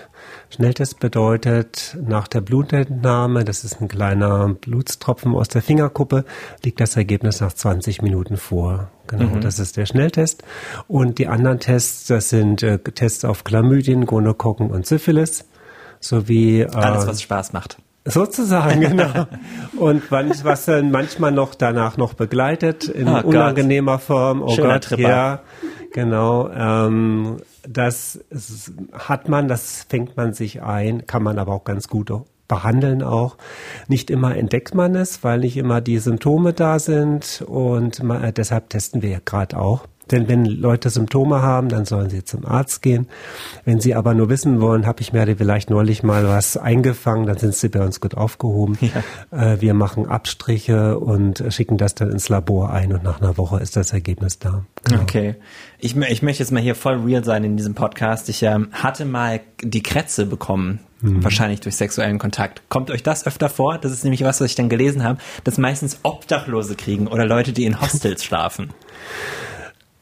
Schnelltest 0.48 0.98
bedeutet, 0.98 1.96
nach 2.02 2.26
der 2.26 2.40
Blutentnahme, 2.40 3.44
das 3.44 3.64
ist 3.64 3.82
ein 3.82 3.88
kleiner 3.88 4.48
Blutstropfen 4.54 5.34
aus 5.34 5.48
der 5.48 5.60
Fingerkuppe, 5.60 6.24
liegt 6.64 6.80
das 6.80 6.96
Ergebnis 6.96 7.42
nach 7.42 7.52
20 7.52 8.00
Minuten 8.00 8.38
vor. 8.38 8.90
Genau, 9.08 9.36
mhm. 9.36 9.40
das 9.42 9.58
ist 9.58 9.76
der 9.76 9.84
Schnelltest. 9.84 10.42
Und 10.86 11.18
die 11.18 11.28
anderen 11.28 11.60
Tests, 11.60 12.06
das 12.06 12.30
sind 12.30 12.62
äh, 12.62 12.78
Tests 12.78 13.26
auf 13.26 13.44
Chlamydien, 13.44 14.06
Gonokokken 14.06 14.70
und 14.70 14.86
Syphilis 14.86 15.44
sowie 16.00 16.60
äh, 16.60 16.68
alles, 16.68 17.06
was 17.06 17.20
Spaß 17.20 17.52
macht. 17.52 17.78
Sozusagen, 18.08 18.80
genau. 18.80 19.26
Und 19.76 20.10
was 20.10 20.64
dann 20.64 20.90
manchmal 20.90 21.32
noch 21.32 21.54
danach 21.54 21.96
noch 21.96 22.14
begleitet 22.14 22.84
in 22.88 23.08
oh 23.08 23.20
unangenehmer 23.22 23.92
Gott. 23.92 24.02
Form. 24.02 24.42
Oh 24.42 24.48
Schöner 24.48 24.74
Gott, 24.74 24.84
Tripper. 24.84 25.08
ja, 25.08 25.40
genau. 25.92 26.48
Ähm, 26.50 27.36
das 27.68 28.24
hat 28.92 29.28
man, 29.28 29.48
das 29.48 29.86
fängt 29.88 30.16
man 30.16 30.32
sich 30.32 30.62
ein, 30.62 31.06
kann 31.06 31.22
man 31.22 31.38
aber 31.38 31.52
auch 31.52 31.64
ganz 31.64 31.88
gut 31.88 32.10
behandeln 32.48 33.02
auch. 33.02 33.36
Nicht 33.86 34.10
immer 34.10 34.34
entdeckt 34.36 34.74
man 34.74 34.94
es, 34.94 35.22
weil 35.22 35.40
nicht 35.40 35.56
immer 35.56 35.80
die 35.80 35.98
Symptome 35.98 36.54
da 36.54 36.78
sind 36.78 37.44
und 37.46 38.02
man, 38.02 38.32
deshalb 38.34 38.70
testen 38.70 39.02
wir 39.02 39.10
ja 39.10 39.18
gerade 39.24 39.58
auch. 39.58 39.86
Denn 40.10 40.28
wenn 40.28 40.44
Leute 40.44 40.90
Symptome 40.90 41.42
haben, 41.42 41.68
dann 41.68 41.84
sollen 41.84 42.10
sie 42.10 42.24
zum 42.24 42.44
Arzt 42.44 42.82
gehen. 42.82 43.08
Wenn 43.64 43.80
sie 43.80 43.94
aber 43.94 44.14
nur 44.14 44.28
wissen 44.28 44.60
wollen, 44.60 44.86
habe 44.86 45.00
ich 45.00 45.12
mir 45.12 45.36
vielleicht 45.36 45.70
neulich 45.70 46.02
mal 46.02 46.26
was 46.26 46.56
eingefangen, 46.56 47.26
dann 47.26 47.36
sind 47.38 47.54
sie 47.54 47.68
bei 47.68 47.80
uns 47.80 48.00
gut 48.00 48.16
aufgehoben. 48.16 48.78
Ja. 48.80 49.52
Äh, 49.52 49.60
wir 49.60 49.74
machen 49.74 50.06
Abstriche 50.06 50.98
und 50.98 51.44
schicken 51.50 51.76
das 51.76 51.94
dann 51.94 52.10
ins 52.10 52.28
Labor 52.28 52.70
ein 52.72 52.92
und 52.92 53.02
nach 53.02 53.20
einer 53.20 53.36
Woche 53.36 53.60
ist 53.60 53.76
das 53.76 53.92
Ergebnis 53.92 54.38
da. 54.38 54.64
Genau. 54.84 55.02
Okay. 55.02 55.36
Ich, 55.78 55.96
ich 55.96 56.22
möchte 56.22 56.42
jetzt 56.42 56.50
mal 56.50 56.62
hier 56.62 56.74
voll 56.74 56.96
real 56.96 57.24
sein 57.24 57.44
in 57.44 57.56
diesem 57.56 57.74
Podcast. 57.74 58.28
Ich 58.28 58.42
ähm, 58.42 58.68
hatte 58.72 59.04
mal 59.04 59.40
die 59.62 59.82
Krätze 59.82 60.26
bekommen. 60.26 60.80
Mhm. 61.00 61.22
Wahrscheinlich 61.22 61.60
durch 61.60 61.76
sexuellen 61.76 62.18
Kontakt. 62.18 62.62
Kommt 62.68 62.90
euch 62.90 63.02
das 63.02 63.26
öfter 63.26 63.48
vor? 63.48 63.78
Das 63.78 63.92
ist 63.92 64.02
nämlich 64.02 64.24
was, 64.24 64.40
was 64.40 64.50
ich 64.50 64.56
dann 64.56 64.68
gelesen 64.68 65.04
habe, 65.04 65.20
dass 65.44 65.58
meistens 65.58 66.00
Obdachlose 66.02 66.74
kriegen 66.74 67.06
oder 67.06 67.24
Leute, 67.24 67.52
die 67.52 67.64
in 67.64 67.80
Hostels 67.80 68.24
schlafen. 68.24 68.70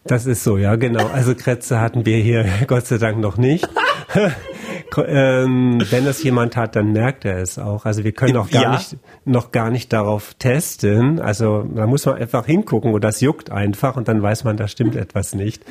Das 0.08 0.26
ist 0.26 0.44
so, 0.44 0.56
ja, 0.56 0.76
genau. 0.76 1.06
Also 1.08 1.34
Krätze 1.34 1.80
hatten 1.80 2.06
wir 2.06 2.18
hier 2.18 2.46
Gott 2.66 2.86
sei 2.86 2.98
Dank 2.98 3.18
noch 3.18 3.36
nicht. 3.36 3.68
ähm, 4.96 5.82
wenn 5.90 6.06
es 6.06 6.22
jemand 6.22 6.56
hat, 6.56 6.76
dann 6.76 6.92
merkt 6.92 7.25
er 7.25 7.38
es 7.38 7.58
auch. 7.58 7.84
Also 7.84 8.04
wir 8.04 8.12
können 8.12 8.36
auch 8.36 8.48
gar 8.48 8.62
ja. 8.62 8.72
nicht, 8.72 8.96
noch 9.25 9.50
gar 9.50 9.70
nicht 9.70 9.92
darauf 9.92 10.34
testen. 10.34 11.20
Also 11.20 11.62
da 11.62 11.86
muss 11.86 12.06
man 12.06 12.16
einfach 12.16 12.46
hingucken 12.46 12.94
und 12.94 13.02
das 13.02 13.20
juckt 13.20 13.50
einfach 13.50 13.96
und 13.96 14.06
dann 14.06 14.22
weiß 14.22 14.44
man, 14.44 14.56
da 14.56 14.68
stimmt 14.68 14.94
etwas 14.94 15.34
nicht. 15.34 15.64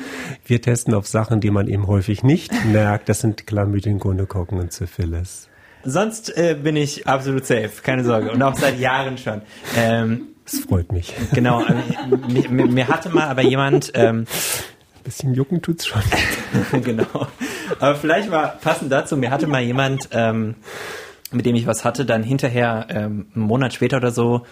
Wir 0.44 0.60
testen 0.60 0.92
auf 0.92 1.06
Sachen, 1.06 1.40
die 1.40 1.50
man 1.50 1.66
eben 1.66 1.86
häufig 1.86 2.22
nicht 2.22 2.52
merkt. 2.66 3.08
Das 3.08 3.20
sind 3.20 3.46
Chlamydien, 3.46 3.98
Gonokokken 3.98 4.58
und 4.58 4.72
Syphilis. 4.72 5.48
Sonst 5.82 6.36
äh, 6.36 6.56
bin 6.60 6.76
ich 6.76 7.06
absolut 7.06 7.46
safe, 7.46 7.70
keine 7.82 8.04
Sorge. 8.04 8.32
Und 8.32 8.42
auch 8.42 8.56
seit 8.56 8.78
Jahren 8.78 9.16
schon. 9.16 9.42
Ähm, 9.76 10.28
das 10.46 10.60
freut 10.60 10.92
mich. 10.92 11.12
Genau, 11.32 11.62
äh, 11.64 11.74
mir, 12.32 12.48
mir, 12.48 12.66
mir, 12.66 12.88
hatte 12.88 13.10
mal 13.10 13.28
aber 13.28 13.42
jemand. 13.42 13.90
Ähm, 13.94 14.26
bisschen 15.04 15.34
jucken 15.34 15.62
tut's 15.62 15.86
schon. 15.86 16.02
genau. 16.82 17.28
Aber 17.78 17.94
vielleicht 17.94 18.30
war 18.30 18.48
passend 18.48 18.90
dazu, 18.90 19.16
mir 19.16 19.30
hatte 19.30 19.46
mal 19.46 19.62
jemand, 19.62 20.08
ähm, 20.12 20.56
mit 21.30 21.46
dem 21.46 21.54
ich 21.54 21.66
was 21.66 21.84
hatte, 21.84 22.04
dann 22.04 22.22
hinterher, 22.22 22.86
ähm, 22.90 23.26
einen 23.34 23.44
Monat 23.44 23.72
später 23.72 23.98
oder 23.98 24.10
so, 24.10 24.46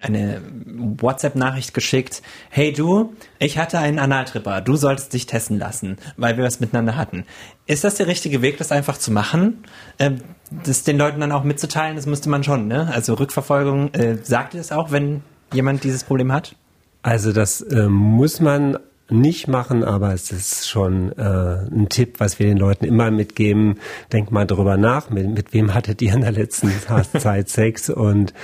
eine 0.00 0.40
WhatsApp-Nachricht 0.64 1.74
geschickt. 1.74 2.22
Hey 2.50 2.72
du, 2.72 3.14
ich 3.38 3.58
hatte 3.58 3.78
einen 3.78 3.98
Analtripper. 3.98 4.60
Du 4.60 4.76
solltest 4.76 5.12
dich 5.12 5.26
testen 5.26 5.58
lassen, 5.58 5.96
weil 6.16 6.36
wir 6.36 6.44
was 6.44 6.60
miteinander 6.60 6.96
hatten. 6.96 7.24
Ist 7.66 7.84
das 7.84 7.96
der 7.96 8.06
richtige 8.06 8.40
Weg, 8.40 8.58
das 8.58 8.70
einfach 8.70 8.98
zu 8.98 9.10
machen? 9.10 9.64
Ähm, 9.98 10.20
das 10.64 10.84
den 10.84 10.98
Leuten 10.98 11.20
dann 11.20 11.32
auch 11.32 11.44
mitzuteilen, 11.44 11.96
das 11.96 12.06
müsste 12.06 12.28
man 12.30 12.44
schon, 12.44 12.68
ne? 12.68 12.90
Also 12.92 13.14
Rückverfolgung, 13.14 13.92
äh, 13.94 14.18
sagt 14.22 14.54
ihr 14.54 14.58
das 14.58 14.72
auch, 14.72 14.92
wenn 14.92 15.22
jemand 15.52 15.82
dieses 15.82 16.04
Problem 16.04 16.32
hat? 16.32 16.54
Also 17.02 17.32
das 17.32 17.60
äh, 17.60 17.88
muss 17.88 18.40
man 18.40 18.78
nicht 19.10 19.48
machen, 19.48 19.84
aber 19.84 20.12
es 20.12 20.30
ist 20.30 20.68
schon 20.68 21.12
äh, 21.16 21.22
ein 21.22 21.88
Tipp, 21.88 22.20
was 22.20 22.38
wir 22.38 22.46
den 22.46 22.58
Leuten 22.58 22.84
immer 22.84 23.10
mitgeben. 23.10 23.78
Denkt 24.12 24.30
mal 24.30 24.46
drüber 24.46 24.76
nach, 24.76 25.10
mit, 25.10 25.28
mit 25.28 25.52
wem 25.52 25.74
hattet 25.74 26.02
ihr 26.02 26.12
in 26.12 26.20
der 26.20 26.32
letzten 26.32 26.70
Zeit 27.18 27.48
Sex 27.48 27.90
und 27.90 28.34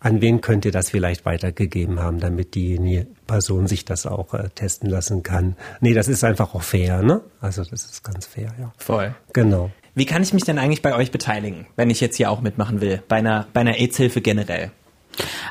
an 0.00 0.20
wen 0.20 0.40
könnt 0.40 0.64
ihr 0.64 0.72
das 0.72 0.90
vielleicht 0.90 1.24
weitergegeben 1.24 2.00
haben, 2.00 2.20
damit 2.20 2.54
die 2.54 3.06
Person 3.26 3.66
sich 3.66 3.84
das 3.84 4.06
auch 4.06 4.34
äh, 4.34 4.48
testen 4.54 4.88
lassen 4.88 5.22
kann. 5.22 5.56
Nee, 5.80 5.94
das 5.94 6.08
ist 6.08 6.24
einfach 6.24 6.54
auch 6.54 6.62
fair, 6.62 7.02
ne? 7.02 7.20
Also 7.40 7.64
das 7.64 7.84
ist 7.84 8.04
ganz 8.04 8.26
fair, 8.26 8.54
ja. 8.60 8.72
Voll. 8.76 9.14
Genau. 9.32 9.70
Wie 9.94 10.06
kann 10.06 10.22
ich 10.22 10.32
mich 10.32 10.44
denn 10.44 10.58
eigentlich 10.58 10.82
bei 10.82 10.94
euch 10.94 11.10
beteiligen, 11.10 11.66
wenn 11.76 11.90
ich 11.90 12.00
jetzt 12.00 12.16
hier 12.16 12.30
auch 12.30 12.40
mitmachen 12.40 12.80
will, 12.80 13.02
bei 13.08 13.16
einer, 13.16 13.46
bei 13.52 13.60
einer 13.60 13.78
AIDS-Hilfe 13.78 14.22
generell? 14.22 14.70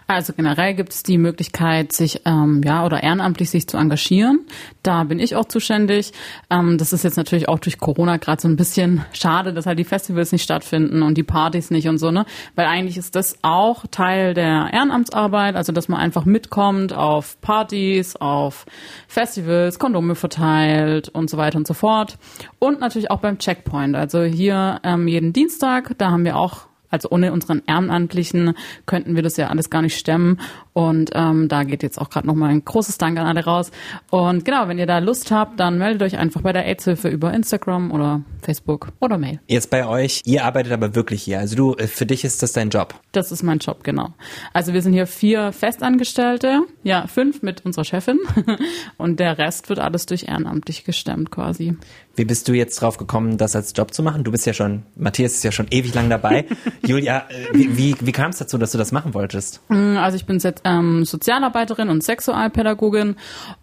Also 0.08 0.34
generell 0.34 0.74
gibt 0.74 0.94
es 0.94 1.04
die 1.04 1.18
Möglichkeit, 1.18 1.94
sich 1.94 2.22
ähm, 2.26 2.62
ja 2.64 2.86
oder 2.86 3.04
ehrenamtlich 3.04 3.50
sich 3.50 3.68
zu 3.68 3.78
engagieren. 3.78 4.42
Da 4.84 5.04
bin 5.04 5.20
ich 5.20 5.36
auch 5.36 5.46
zuständig. 5.46 6.12
Ähm, 6.50 6.78
das 6.78 6.94
ist 6.94 7.04
jetzt 7.04 7.18
natürlich 7.18 7.48
auch 7.48 7.60
durch 7.60 7.78
Corona 7.78 8.18
gerade 8.18 8.42
so 8.42 8.48
ein 8.48 8.56
bisschen 8.56 9.06
schade, 9.14 9.54
dass 9.54 9.66
halt 9.66 9.80
die 9.80 9.84
Festivals 9.84 10.32
nicht 10.32 10.44
stattfinden 10.44 11.02
und 11.04 11.18
die 11.18 11.24
Partys 11.24 11.72
nicht 11.72 11.88
und 11.88 11.98
so, 11.98 12.12
ne? 12.12 12.26
Weil 12.56 12.66
eigentlich 12.66 12.98
ist 12.98 13.16
das 13.16 13.38
auch 13.42 13.86
Teil 13.90 14.34
der 14.34 14.70
Ehrenamtsarbeit, 14.74 15.56
also 15.56 15.72
dass 15.72 15.88
man 15.88 16.00
einfach 16.00 16.26
mitkommt 16.26 16.94
auf 16.94 17.40
Partys, 17.42 18.16
auf 18.16 18.66
Festivals, 19.08 19.80
Kondome 19.80 20.16
verteilt 20.16 21.10
und 21.10 21.30
so 21.30 21.38
weiter 21.38 21.58
und 21.58 21.68
so 21.68 21.74
fort. 21.74 22.18
Und 22.60 22.80
natürlich 22.80 23.12
auch 23.12 23.20
beim 23.20 23.38
Checkpoint. 23.38 23.96
Also 23.96 24.24
hier 24.24 24.80
ähm, 24.84 25.08
jeden 25.08 25.34
Dienstag, 25.34 25.98
da 25.98 26.12
haben 26.12 26.26
wir 26.26 26.38
auch 26.38 26.71
also 26.92 27.10
ohne 27.10 27.34
unseren 27.34 27.64
Ehrenamtlichen 27.66 28.54
könnten 28.86 29.16
wir 29.16 29.24
das 29.24 29.38
ja 29.38 29.48
alles 29.48 29.70
gar 29.70 29.82
nicht 29.82 29.98
stemmen. 29.98 30.40
Und 30.74 31.12
ähm, 31.14 31.50
da 31.50 31.64
geht 31.64 31.84
jetzt 31.84 32.00
auch 32.00 32.10
gerade 32.10 32.28
nochmal 32.28 32.52
ein 32.52 32.64
großes 32.64 32.98
Dank 32.98 33.20
an 33.20 33.26
alle 33.28 33.44
raus. 33.44 33.72
Und 34.10 34.46
genau, 34.46 34.68
wenn 34.68 34.80
ihr 34.80 34.86
da 34.86 35.00
Lust 35.00 35.32
habt, 35.32 35.60
dann 35.60 35.78
meldet 35.78 36.02
euch 36.02 36.18
einfach 36.18 36.42
bei 36.42 36.54
der 36.54 36.66
AIDS-Hilfe 36.66 37.10
über 37.10 37.34
Instagram 37.34 37.92
oder 37.92 38.22
Facebook 38.42 38.90
oder 39.00 39.18
Mail. 39.18 39.40
Jetzt 39.48 39.70
bei 39.70 39.86
euch, 39.86 40.22
ihr 40.26 40.46
arbeitet 40.46 40.72
aber 40.72 40.96
wirklich 40.96 41.24
hier. 41.24 41.40
Also 41.40 41.56
du, 41.56 41.76
äh, 41.76 41.88
für 41.88 42.06
dich 42.06 42.24
ist 42.24 42.42
das 42.42 42.54
dein 42.54 42.70
Job. 42.70 42.96
Das 43.12 43.32
ist 43.32 43.44
mein 43.44 43.60
Job, 43.60 43.84
genau. 43.84 44.14
Also 44.54 44.74
wir 44.74 44.82
sind 44.82 44.94
hier 44.94 45.08
vier 45.08 45.52
Festangestellte, 45.52 46.62
ja, 46.84 47.08
fünf 47.08 47.42
mit 47.42 47.66
unserer 47.66 47.86
Chefin. 47.86 48.20
Und 48.98 49.20
der 49.20 49.38
Rest 49.38 49.68
wird 49.70 49.80
alles 49.80 50.06
durch 50.06 50.24
ehrenamtlich 50.24 50.86
gestemmt 50.86 51.32
quasi. 51.32 51.76
Wie 52.16 52.26
bist 52.26 52.48
du 52.48 52.54
jetzt 52.54 52.82
drauf 52.82 52.98
gekommen, 52.98 53.38
das 53.38 53.56
als 53.56 53.74
Job 53.76 53.94
zu 53.94 54.04
machen? 54.04 54.24
Du 54.24 54.32
bist 54.32 54.46
ja 54.46 54.54
schon, 54.54 54.84
Matthias 54.96 55.34
ist 55.34 55.44
ja 55.44 55.52
schon 55.52 55.68
ewig 55.72 55.94
lang 55.94 56.10
dabei. 56.10 56.46
Julia, 56.86 57.26
äh, 57.30 57.54
wie, 57.54 57.78
wie, 57.78 57.96
wie 58.02 58.12
kam 58.12 58.32
es 58.32 58.38
dazu, 58.38 58.58
dass 58.58 58.74
du 58.74 58.78
das 58.78 58.92
machen 58.92 59.14
wolltest? 59.14 59.62
Mm, 59.70 59.98
also 59.98 60.18
ich 60.18 60.26
bin 60.26 60.38
jetzt 60.40 60.61
ähm, 60.64 61.06
Sozialarbeiterin 61.06 61.90
und 61.90 62.04
Sexualpädagogin 62.04 63.16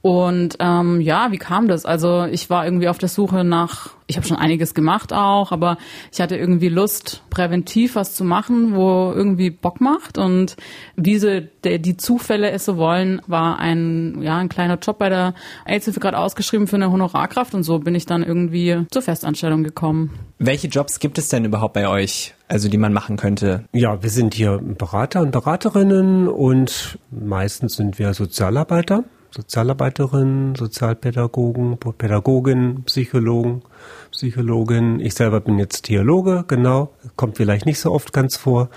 und 0.02 0.56
ähm, 0.60 1.00
ja, 1.00 1.30
wie 1.30 1.38
kam 1.38 1.68
das? 1.68 1.84
Also 1.84 2.24
ich 2.24 2.50
war 2.50 2.64
irgendwie 2.64 2.88
auf 2.88 2.98
der 2.98 3.08
Suche 3.08 3.44
nach 3.44 3.97
ich 4.08 4.16
habe 4.16 4.26
schon 4.26 4.38
einiges 4.38 4.74
gemacht 4.74 5.12
auch, 5.12 5.52
aber 5.52 5.76
ich 6.10 6.20
hatte 6.20 6.34
irgendwie 6.34 6.70
Lust, 6.70 7.22
präventiv 7.28 7.94
was 7.94 8.14
zu 8.14 8.24
machen, 8.24 8.74
wo 8.74 9.12
irgendwie 9.14 9.50
Bock 9.50 9.82
macht. 9.82 10.16
Und 10.16 10.56
diese, 10.96 11.42
der, 11.62 11.78
die 11.78 11.98
Zufälle 11.98 12.50
es 12.50 12.64
so 12.64 12.78
wollen, 12.78 13.20
war 13.26 13.58
ein, 13.58 14.22
ja, 14.22 14.38
ein 14.38 14.48
kleiner 14.48 14.78
Job 14.78 14.98
bei 14.98 15.10
der 15.10 15.34
AIDS-Hilfe 15.66 16.00
gerade 16.00 16.18
ausgeschrieben 16.18 16.66
für 16.66 16.76
eine 16.76 16.90
Honorarkraft 16.90 17.54
und 17.54 17.64
so 17.64 17.78
bin 17.80 17.94
ich 17.94 18.06
dann 18.06 18.22
irgendwie 18.22 18.86
zur 18.90 19.02
Festanstellung 19.02 19.62
gekommen. 19.62 20.18
Welche 20.38 20.68
Jobs 20.68 21.00
gibt 21.00 21.18
es 21.18 21.28
denn 21.28 21.44
überhaupt 21.44 21.74
bei 21.74 21.86
euch? 21.86 22.34
Also 22.48 22.70
die 22.70 22.78
man 22.78 22.94
machen 22.94 23.18
könnte? 23.18 23.64
Ja, 23.72 24.02
wir 24.02 24.08
sind 24.08 24.32
hier 24.32 24.58
Berater 24.62 25.20
und 25.20 25.32
Beraterinnen 25.32 26.28
und 26.28 26.98
meistens 27.10 27.76
sind 27.76 27.98
wir 27.98 28.14
Sozialarbeiter. 28.14 29.04
Sozialarbeiterinnen, 29.30 30.54
Sozialpädagogen, 30.54 31.78
Pädagogen, 31.78 32.84
Psychologen, 32.84 33.62
Psychologin. 34.10 35.00
Ich 35.00 35.14
selber 35.14 35.40
bin 35.40 35.58
jetzt 35.58 35.82
Theologe, 35.82 36.44
genau. 36.48 36.92
Kommt 37.16 37.36
vielleicht 37.36 37.66
nicht 37.66 37.78
so 37.78 37.92
oft 37.92 38.12
ganz 38.12 38.36
vor. 38.36 38.70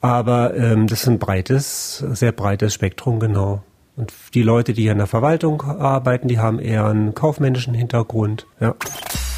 Aber 0.00 0.54
ähm, 0.56 0.86
das 0.86 1.02
ist 1.02 1.08
ein 1.08 1.18
breites, 1.18 1.98
sehr 2.12 2.32
breites 2.32 2.74
Spektrum, 2.74 3.20
genau. 3.20 3.62
Und 3.96 4.12
die 4.34 4.42
Leute, 4.42 4.72
die 4.72 4.82
hier 4.82 4.92
in 4.92 4.98
der 4.98 5.06
Verwaltung 5.06 5.62
arbeiten, 5.62 6.28
die 6.28 6.38
haben 6.38 6.58
eher 6.58 6.86
einen 6.86 7.14
kaufmännischen 7.14 7.74
Hintergrund. 7.74 8.46
Ja. 8.58 8.74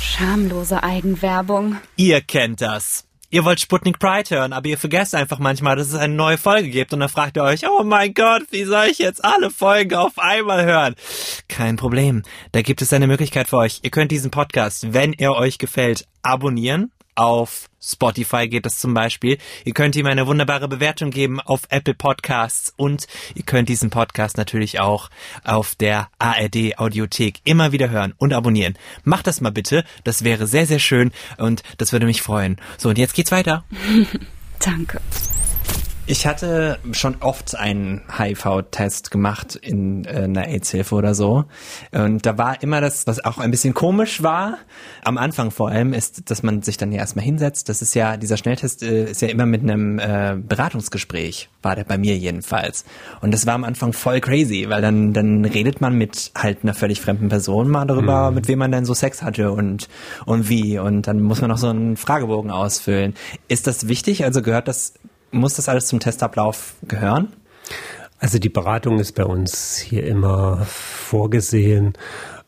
Schamlose 0.00 0.82
Eigenwerbung. 0.82 1.76
Ihr 1.96 2.20
kennt 2.20 2.60
das. 2.60 3.04
Ihr 3.34 3.44
wollt 3.44 3.58
Sputnik 3.58 3.98
Pride 3.98 4.30
hören, 4.30 4.52
aber 4.52 4.68
ihr 4.68 4.78
vergesst 4.78 5.12
einfach 5.12 5.40
manchmal, 5.40 5.74
dass 5.74 5.88
es 5.88 5.96
eine 5.96 6.14
neue 6.14 6.38
Folge 6.38 6.68
gibt 6.68 6.92
und 6.92 7.00
dann 7.00 7.08
fragt 7.08 7.36
ihr 7.36 7.42
euch, 7.42 7.68
oh 7.68 7.82
mein 7.82 8.14
Gott, 8.14 8.44
wie 8.52 8.62
soll 8.62 8.86
ich 8.92 8.98
jetzt 8.98 9.24
alle 9.24 9.50
Folgen 9.50 9.96
auf 9.96 10.20
einmal 10.20 10.64
hören? 10.64 10.94
Kein 11.48 11.74
Problem. 11.74 12.22
Da 12.52 12.62
gibt 12.62 12.80
es 12.80 12.92
eine 12.92 13.08
Möglichkeit 13.08 13.48
für 13.48 13.56
euch. 13.56 13.80
Ihr 13.82 13.90
könnt 13.90 14.12
diesen 14.12 14.30
Podcast, 14.30 14.92
wenn 14.94 15.14
er 15.14 15.34
euch 15.34 15.58
gefällt, 15.58 16.06
abonnieren 16.22 16.92
auf 17.14 17.68
Spotify 17.80 18.48
geht 18.48 18.66
das 18.66 18.78
zum 18.78 18.94
Beispiel. 18.94 19.38
Ihr 19.64 19.74
könnt 19.74 19.96
ihm 19.96 20.06
eine 20.06 20.26
wunderbare 20.26 20.68
Bewertung 20.68 21.10
geben 21.10 21.40
auf 21.40 21.62
Apple 21.68 21.94
Podcasts 21.94 22.72
und 22.76 23.06
ihr 23.34 23.44
könnt 23.44 23.68
diesen 23.68 23.90
Podcast 23.90 24.36
natürlich 24.36 24.80
auch 24.80 25.10
auf 25.44 25.74
der 25.74 26.08
ARD 26.18 26.78
Audiothek 26.78 27.40
immer 27.44 27.72
wieder 27.72 27.90
hören 27.90 28.14
und 28.16 28.32
abonnieren. 28.32 28.76
Macht 29.04 29.26
das 29.26 29.40
mal 29.40 29.52
bitte. 29.52 29.84
Das 30.02 30.24
wäre 30.24 30.46
sehr, 30.46 30.66
sehr 30.66 30.78
schön 30.78 31.12
und 31.36 31.62
das 31.78 31.92
würde 31.92 32.06
mich 32.06 32.22
freuen. 32.22 32.56
So, 32.78 32.88
und 32.88 32.98
jetzt 32.98 33.14
geht's 33.14 33.32
weiter. 33.32 33.64
Danke. 34.58 35.00
Ich 36.06 36.26
hatte 36.26 36.78
schon 36.92 37.16
oft 37.20 37.56
einen 37.56 38.02
HIV-Test 38.14 39.10
gemacht 39.10 39.56
in 39.56 40.04
äh, 40.04 40.24
einer 40.24 40.46
AIDS-Hilfe 40.48 40.94
oder 40.94 41.14
so. 41.14 41.46
Und 41.92 42.26
da 42.26 42.36
war 42.36 42.62
immer 42.62 42.82
das, 42.82 43.06
was 43.06 43.24
auch 43.24 43.38
ein 43.38 43.50
bisschen 43.50 43.72
komisch 43.72 44.22
war, 44.22 44.58
am 45.02 45.16
Anfang 45.16 45.50
vor 45.50 45.70
allem, 45.70 45.94
ist, 45.94 46.30
dass 46.30 46.42
man 46.42 46.60
sich 46.60 46.76
dann 46.76 46.92
ja 46.92 46.98
erstmal 46.98 47.24
hinsetzt. 47.24 47.70
Das 47.70 47.80
ist 47.80 47.94
ja, 47.94 48.18
dieser 48.18 48.36
Schnelltest 48.36 48.82
äh, 48.82 49.10
ist 49.10 49.22
ja 49.22 49.28
immer 49.28 49.46
mit 49.46 49.62
einem 49.62 49.98
äh, 49.98 50.36
Beratungsgespräch, 50.36 51.48
war 51.62 51.74
der 51.74 51.84
bei 51.84 51.96
mir 51.96 52.18
jedenfalls. 52.18 52.84
Und 53.22 53.32
das 53.32 53.46
war 53.46 53.54
am 53.54 53.64
Anfang 53.64 53.94
voll 53.94 54.20
crazy, 54.20 54.66
weil 54.68 54.82
dann, 54.82 55.14
dann 55.14 55.46
redet 55.46 55.80
man 55.80 55.96
mit 55.96 56.32
halt 56.36 56.64
einer 56.64 56.74
völlig 56.74 57.00
fremden 57.00 57.30
Person 57.30 57.70
mal 57.70 57.86
darüber, 57.86 58.28
mhm. 58.28 58.34
mit 58.34 58.48
wem 58.48 58.58
man 58.58 58.72
denn 58.72 58.84
so 58.84 58.92
Sex 58.92 59.22
hatte 59.22 59.52
und, 59.52 59.88
und 60.26 60.50
wie. 60.50 60.78
Und 60.78 61.06
dann 61.06 61.22
muss 61.22 61.40
man 61.40 61.48
noch 61.48 61.56
so 61.56 61.68
einen 61.68 61.96
Fragebogen 61.96 62.50
ausfüllen. 62.50 63.14
Ist 63.48 63.66
das 63.66 63.88
wichtig? 63.88 64.22
Also 64.24 64.42
gehört 64.42 64.68
das 64.68 64.92
muss 65.34 65.54
das 65.54 65.68
alles 65.68 65.86
zum 65.86 66.00
Testablauf 66.00 66.74
gehören? 66.82 67.32
Also 68.18 68.38
die 68.38 68.48
Beratung 68.48 68.98
ist 69.00 69.12
bei 69.12 69.24
uns 69.24 69.76
hier 69.76 70.06
immer 70.06 70.64
vorgesehen 70.64 71.94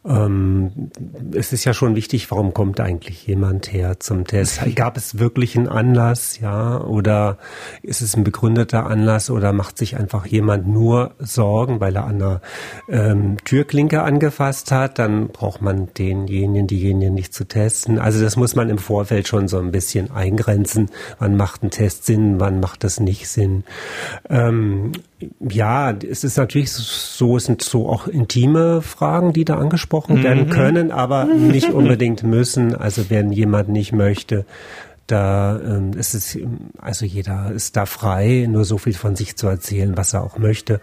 ähm, 0.07 0.91
es 1.35 1.53
ist 1.53 1.65
ja 1.65 1.75
schon 1.75 1.97
wichtig, 1.97 2.31
warum 2.31 2.55
kommt 2.55 2.81
eigentlich 2.81 3.27
jemand 3.27 3.73
her 3.73 3.99
zum 3.99 4.25
Test? 4.25 4.61
Gab 4.77 4.97
es 4.97 5.19
wirklich 5.19 5.57
einen 5.57 5.69
Anlass, 5.69 6.39
ja? 6.41 6.81
Oder 6.81 7.39
ist 7.83 8.03
es 8.03 8.17
ein 8.17 8.23
begründeter 8.23 8.87
Anlass 8.87 9.31
oder 9.31 9.53
macht 9.53 9.79
sich 9.79 9.97
einfach 9.97 10.27
jemand 10.27 10.69
nur 10.69 11.15
Sorgen, 11.19 11.81
weil 11.81 11.97
er 11.97 12.05
an 12.05 12.17
einer 12.17 12.41
ähm, 12.89 13.37
Türklinke 13.45 14.03
angefasst 14.03 14.71
hat? 14.71 14.99
Dann 14.99 15.29
braucht 15.29 15.61
man 15.61 15.89
denjenigen, 15.99 16.67
diejenigen 16.69 17.15
nicht 17.15 17.35
zu 17.35 17.45
testen. 17.45 17.99
Also 17.99 18.23
das 18.23 18.37
muss 18.37 18.55
man 18.55 18.71
im 18.71 18.79
Vorfeld 18.79 19.27
schon 19.27 19.49
so 19.49 19.59
ein 19.59 19.73
bisschen 19.73 20.13
eingrenzen. 20.13 20.91
Wann 21.19 21.37
macht 21.37 21.65
ein 21.65 21.71
Test 21.71 22.07
Sinn, 22.07 22.39
wann 22.39 22.61
macht 22.61 22.85
das 22.85 23.01
nicht 23.01 23.29
Sinn? 23.29 23.65
Ähm, 24.31 24.93
ja, 25.41 25.93
es 25.93 26.25
ist 26.25 26.37
natürlich 26.37 26.71
so, 26.73 27.39
es 27.39 27.47
sind 27.47 27.63
so 27.63 27.89
auch 27.89 28.07
intime 28.07 28.83
Fragen, 28.83 29.33
die 29.33 29.45
da 29.47 29.57
angesprochen 29.57 29.96
werden 30.09 30.47
mhm. 30.47 30.51
können, 30.51 30.91
aber 30.91 31.25
nicht 31.25 31.71
unbedingt 31.71 32.23
müssen. 32.23 32.75
Also 32.75 33.11
wenn 33.11 33.33
jemand 33.33 33.69
nicht 33.69 33.93
möchte, 33.93 34.45
da 35.07 35.61
ähm, 35.61 35.93
ist 35.93 36.15
es, 36.15 36.37
also 36.79 37.07
jeder 37.07 37.53
ist 37.53 37.77
da 37.77 37.87
frei, 37.87 38.49
nur 38.51 38.65
so 38.65 38.77
viel 38.77 38.95
von 38.95 39.15
sich 39.15 39.37
zu 39.37 39.47
erzählen, 39.47 39.97
was 39.97 40.15
er 40.15 40.25
auch 40.25 40.39
möchte. 40.39 40.81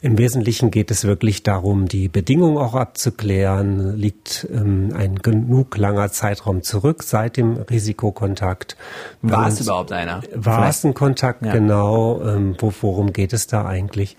Im 0.00 0.16
Wesentlichen 0.16 0.70
geht 0.70 0.90
es 0.90 1.04
wirklich 1.04 1.42
darum, 1.42 1.86
die 1.86 2.08
Bedingungen 2.08 2.56
auch 2.56 2.74
abzuklären. 2.74 3.96
Liegt 3.96 4.48
ähm, 4.50 4.94
ein 4.96 5.16
genug 5.16 5.76
langer 5.76 6.10
Zeitraum 6.10 6.62
zurück 6.62 7.02
seit 7.02 7.36
dem 7.36 7.56
Risikokontakt? 7.56 8.76
War 9.20 9.48
es 9.48 9.60
überhaupt 9.60 9.92
einer? 9.92 10.22
War 10.34 10.68
es 10.68 10.84
ein 10.84 10.94
Kontakt, 10.94 11.44
ja. 11.44 11.52
genau? 11.52 12.22
Ähm, 12.22 12.56
wo, 12.58 12.72
worum 12.80 13.12
geht 13.12 13.34
es 13.34 13.48
da 13.48 13.66
eigentlich? 13.66 14.16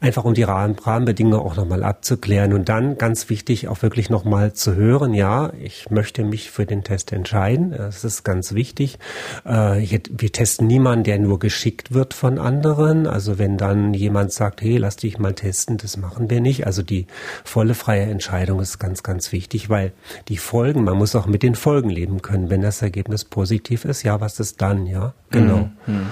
Einfach 0.00 0.24
um 0.24 0.34
die 0.34 0.44
Rahmen, 0.44 0.76
Rahmenbedingungen 0.78 1.40
auch 1.40 1.56
nochmal 1.56 1.82
abzuklären 1.82 2.52
und 2.52 2.68
dann 2.68 2.98
ganz 2.98 3.28
wichtig 3.28 3.66
auch 3.66 3.82
wirklich 3.82 4.10
nochmal 4.10 4.52
zu 4.52 4.76
hören, 4.76 5.12
ja, 5.12 5.52
ich 5.60 5.90
möchte 5.90 6.22
mich 6.22 6.52
für 6.52 6.66
den 6.66 6.84
Test 6.84 7.10
entscheiden. 7.10 7.72
Das 7.76 8.04
ist 8.04 8.22
ganz 8.22 8.54
wichtig 8.54 8.91
wichtig. 8.92 8.98
Äh, 9.44 10.00
wir 10.10 10.32
testen 10.32 10.66
niemanden, 10.66 11.04
der 11.04 11.18
nur 11.18 11.38
geschickt 11.38 11.92
wird 11.92 12.14
von 12.14 12.38
anderen. 12.38 13.06
Also 13.06 13.38
wenn 13.38 13.56
dann 13.56 13.94
jemand 13.94 14.32
sagt, 14.32 14.62
hey, 14.62 14.76
lass 14.76 14.96
dich 14.96 15.18
mal 15.18 15.34
testen, 15.34 15.76
das 15.76 15.96
machen 15.96 16.30
wir 16.30 16.40
nicht. 16.40 16.66
Also 16.66 16.82
die 16.82 17.06
volle 17.44 17.74
freie 17.74 18.02
Entscheidung 18.02 18.60
ist 18.60 18.78
ganz, 18.78 19.02
ganz 19.02 19.32
wichtig, 19.32 19.68
weil 19.68 19.92
die 20.28 20.36
Folgen, 20.36 20.84
man 20.84 20.96
muss 20.96 21.14
auch 21.14 21.26
mit 21.26 21.42
den 21.42 21.54
Folgen 21.54 21.90
leben 21.90 22.22
können. 22.22 22.50
Wenn 22.50 22.62
das 22.62 22.82
Ergebnis 22.82 23.24
positiv 23.24 23.84
ist, 23.84 24.02
ja, 24.02 24.20
was 24.20 24.40
ist 24.40 24.60
dann? 24.62 24.86
Ja, 24.86 25.14
genau. 25.30 25.70
Mhm. 25.86 26.06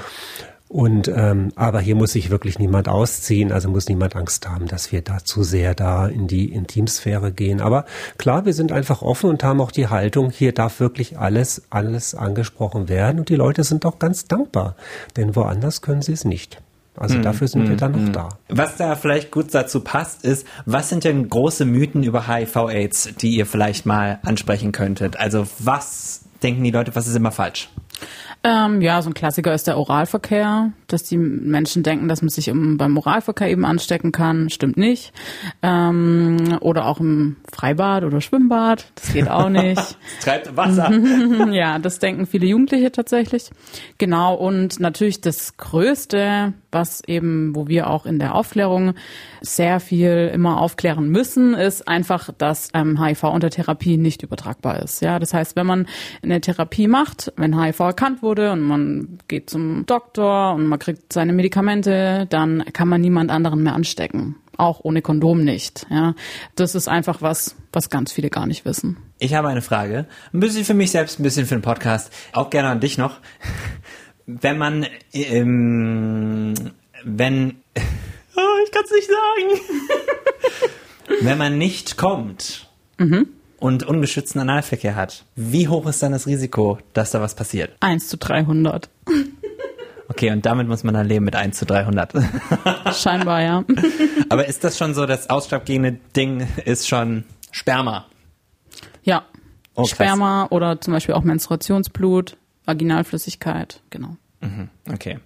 Und 0.70 1.08
ähm, 1.08 1.50
aber 1.56 1.80
hier 1.80 1.96
muss 1.96 2.12
sich 2.12 2.30
wirklich 2.30 2.60
niemand 2.60 2.88
ausziehen, 2.88 3.50
also 3.50 3.68
muss 3.68 3.88
niemand 3.88 4.14
Angst 4.14 4.48
haben, 4.48 4.68
dass 4.68 4.92
wir 4.92 5.02
da 5.02 5.18
zu 5.18 5.42
sehr 5.42 5.74
da 5.74 6.06
in 6.06 6.28
die 6.28 6.52
Intimsphäre 6.52 7.32
gehen. 7.32 7.60
Aber 7.60 7.86
klar, 8.18 8.46
wir 8.46 8.52
sind 8.54 8.70
einfach 8.70 9.02
offen 9.02 9.30
und 9.30 9.42
haben 9.42 9.60
auch 9.60 9.72
die 9.72 9.88
Haltung, 9.88 10.30
hier 10.30 10.52
darf 10.52 10.78
wirklich 10.78 11.18
alles, 11.18 11.62
alles 11.70 12.14
angesprochen 12.14 12.88
werden. 12.88 13.18
Und 13.18 13.30
die 13.30 13.34
Leute 13.34 13.64
sind 13.64 13.84
auch 13.84 13.98
ganz 13.98 14.26
dankbar, 14.26 14.76
denn 15.16 15.34
woanders 15.34 15.82
können 15.82 16.02
sie 16.02 16.12
es 16.12 16.24
nicht. 16.24 16.62
Also 16.96 17.16
Hm, 17.16 17.22
dafür 17.22 17.48
sind 17.48 17.68
wir 17.68 17.76
dann 17.76 17.90
noch 17.90 18.12
da. 18.12 18.28
Was 18.48 18.76
da 18.76 18.94
vielleicht 18.94 19.32
gut 19.32 19.52
dazu 19.52 19.80
passt, 19.80 20.24
ist, 20.24 20.46
was 20.66 20.88
sind 20.88 21.02
denn 21.02 21.28
große 21.28 21.64
Mythen 21.64 22.04
über 22.04 22.28
HIV-Aids, 22.28 23.16
die 23.20 23.30
ihr 23.30 23.46
vielleicht 23.46 23.86
mal 23.86 24.20
ansprechen 24.22 24.70
könntet? 24.70 25.18
Also 25.18 25.48
was 25.58 26.20
denken 26.44 26.62
die 26.62 26.70
Leute, 26.70 26.94
was 26.94 27.08
ist 27.08 27.16
immer 27.16 27.32
falsch? 27.32 27.70
Ähm, 28.42 28.80
ja, 28.80 29.02
so 29.02 29.10
ein 29.10 29.14
Klassiker 29.14 29.52
ist 29.52 29.66
der 29.66 29.76
Oralverkehr, 29.76 30.72
dass 30.86 31.02
die 31.02 31.18
Menschen 31.18 31.82
denken, 31.82 32.08
dass 32.08 32.22
man 32.22 32.30
sich 32.30 32.48
im, 32.48 32.78
beim 32.78 32.96
Oralverkehr 32.96 33.50
eben 33.50 33.66
anstecken 33.66 34.12
kann. 34.12 34.48
Stimmt 34.48 34.78
nicht. 34.78 35.12
Ähm, 35.62 36.56
oder 36.60 36.86
auch 36.86 37.00
im 37.00 37.36
Freibad 37.52 38.02
oder 38.04 38.22
Schwimmbad. 38.22 38.86
Das 38.94 39.12
geht 39.12 39.28
auch 39.28 39.48
nicht. 39.50 39.98
Treibt 40.22 40.56
Wasser. 40.56 40.90
ja, 41.50 41.78
das 41.78 41.98
denken 41.98 42.26
viele 42.26 42.46
Jugendliche 42.46 42.90
tatsächlich. 42.90 43.50
Genau. 43.98 44.34
Und 44.34 44.80
natürlich 44.80 45.20
das 45.20 45.58
Größte, 45.58 46.54
was 46.72 47.02
eben, 47.06 47.54
wo 47.54 47.68
wir 47.68 47.90
auch 47.90 48.06
in 48.06 48.18
der 48.18 48.34
Aufklärung 48.34 48.94
sehr 49.42 49.80
viel 49.80 50.30
immer 50.32 50.62
aufklären 50.62 51.10
müssen, 51.10 51.52
ist 51.52 51.86
einfach, 51.86 52.30
dass 52.38 52.70
ähm, 52.72 53.04
HIV 53.04 53.24
unter 53.24 53.50
Therapie 53.50 53.98
nicht 53.98 54.22
übertragbar 54.22 54.82
ist. 54.82 55.02
Ja, 55.02 55.18
das 55.18 55.34
heißt, 55.34 55.56
wenn 55.56 55.66
man 55.66 55.86
eine 56.22 56.40
Therapie 56.40 56.88
macht, 56.88 57.32
wenn 57.36 57.60
HIV 57.60 57.89
erkannt 57.90 58.22
wurde 58.22 58.52
und 58.52 58.60
man 58.60 59.18
geht 59.28 59.50
zum 59.50 59.84
Doktor 59.84 60.54
und 60.54 60.66
man 60.66 60.78
kriegt 60.78 61.12
seine 61.12 61.32
Medikamente, 61.32 62.26
dann 62.30 62.64
kann 62.72 62.88
man 62.88 63.00
niemand 63.00 63.30
anderen 63.30 63.62
mehr 63.62 63.74
anstecken. 63.74 64.36
Auch 64.56 64.80
ohne 64.82 65.02
Kondom 65.02 65.42
nicht. 65.42 65.86
Ja, 65.90 66.14
das 66.54 66.74
ist 66.74 66.86
einfach 66.86 67.22
was, 67.22 67.56
was 67.72 67.90
ganz 67.90 68.12
viele 68.12 68.30
gar 68.30 68.46
nicht 68.46 68.64
wissen. 68.64 68.98
Ich 69.18 69.34
habe 69.34 69.48
eine 69.48 69.62
Frage. 69.62 70.06
Ein 70.32 70.40
bisschen 70.40 70.64
für 70.64 70.74
mich 70.74 70.90
selbst, 70.90 71.18
ein 71.18 71.22
bisschen 71.22 71.46
für 71.46 71.56
den 71.56 71.62
Podcast. 71.62 72.12
Auch 72.32 72.50
gerne 72.50 72.68
an 72.68 72.80
dich 72.80 72.96
noch. 72.98 73.18
Wenn 74.26 74.58
man, 74.58 74.86
ähm, 75.12 76.54
wenn, 77.04 77.56
oh, 78.36 78.60
ich 78.64 78.70
kann 78.70 78.84
es 78.84 78.92
nicht 78.92 79.08
sagen. 79.08 79.60
wenn 81.22 81.38
man 81.38 81.58
nicht 81.58 81.96
kommt 81.96 82.68
und 83.60 83.84
ungeschützten 83.84 84.40
Analverkehr 84.40 84.96
hat, 84.96 85.24
wie 85.36 85.68
hoch 85.68 85.86
ist 85.86 86.02
dann 86.02 86.12
das 86.12 86.26
Risiko, 86.26 86.78
dass 86.92 87.12
da 87.12 87.20
was 87.20 87.34
passiert? 87.34 87.76
1 87.80 88.08
zu 88.08 88.16
300. 88.16 88.88
Okay, 90.08 90.32
und 90.32 90.44
damit 90.44 90.66
muss 90.66 90.82
man 90.82 90.94
dann 90.94 91.06
leben 91.06 91.24
mit 91.24 91.36
1 91.36 91.56
zu 91.56 91.66
300. 91.66 92.12
Scheinbar, 92.94 93.42
ja. 93.42 93.64
Aber 94.28 94.46
ist 94.46 94.64
das 94.64 94.76
schon 94.76 94.94
so, 94.94 95.06
das 95.06 95.30
ausschlaggebende 95.30 96.00
Ding 96.16 96.48
ist 96.64 96.88
schon 96.88 97.24
Sperma? 97.52 98.06
Ja. 99.04 99.24
Oh. 99.74 99.84
Sperma 99.84 100.48
oder 100.50 100.80
zum 100.80 100.94
Beispiel 100.94 101.14
auch 101.14 101.22
Menstruationsblut, 101.22 102.36
Vaginalflüssigkeit, 102.64 103.82
genau. 103.90 104.16
Okay, 104.90 105.18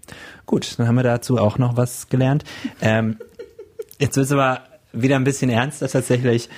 gut, 0.45 0.79
dann 0.79 0.88
haben 0.88 0.97
wir 0.97 1.05
dazu 1.05 1.38
auch 1.38 1.57
noch 1.57 1.76
was 1.76 2.09
gelernt. 2.09 2.45
Ähm, 2.81 3.19
jetzt 3.99 4.17
wird 4.17 4.26
es 4.26 4.33
aber 4.33 4.62
wieder 4.93 5.17
ein 5.17 5.25
bisschen 5.25 5.50
ernster 5.50 5.88
tatsächlich. 5.88 6.49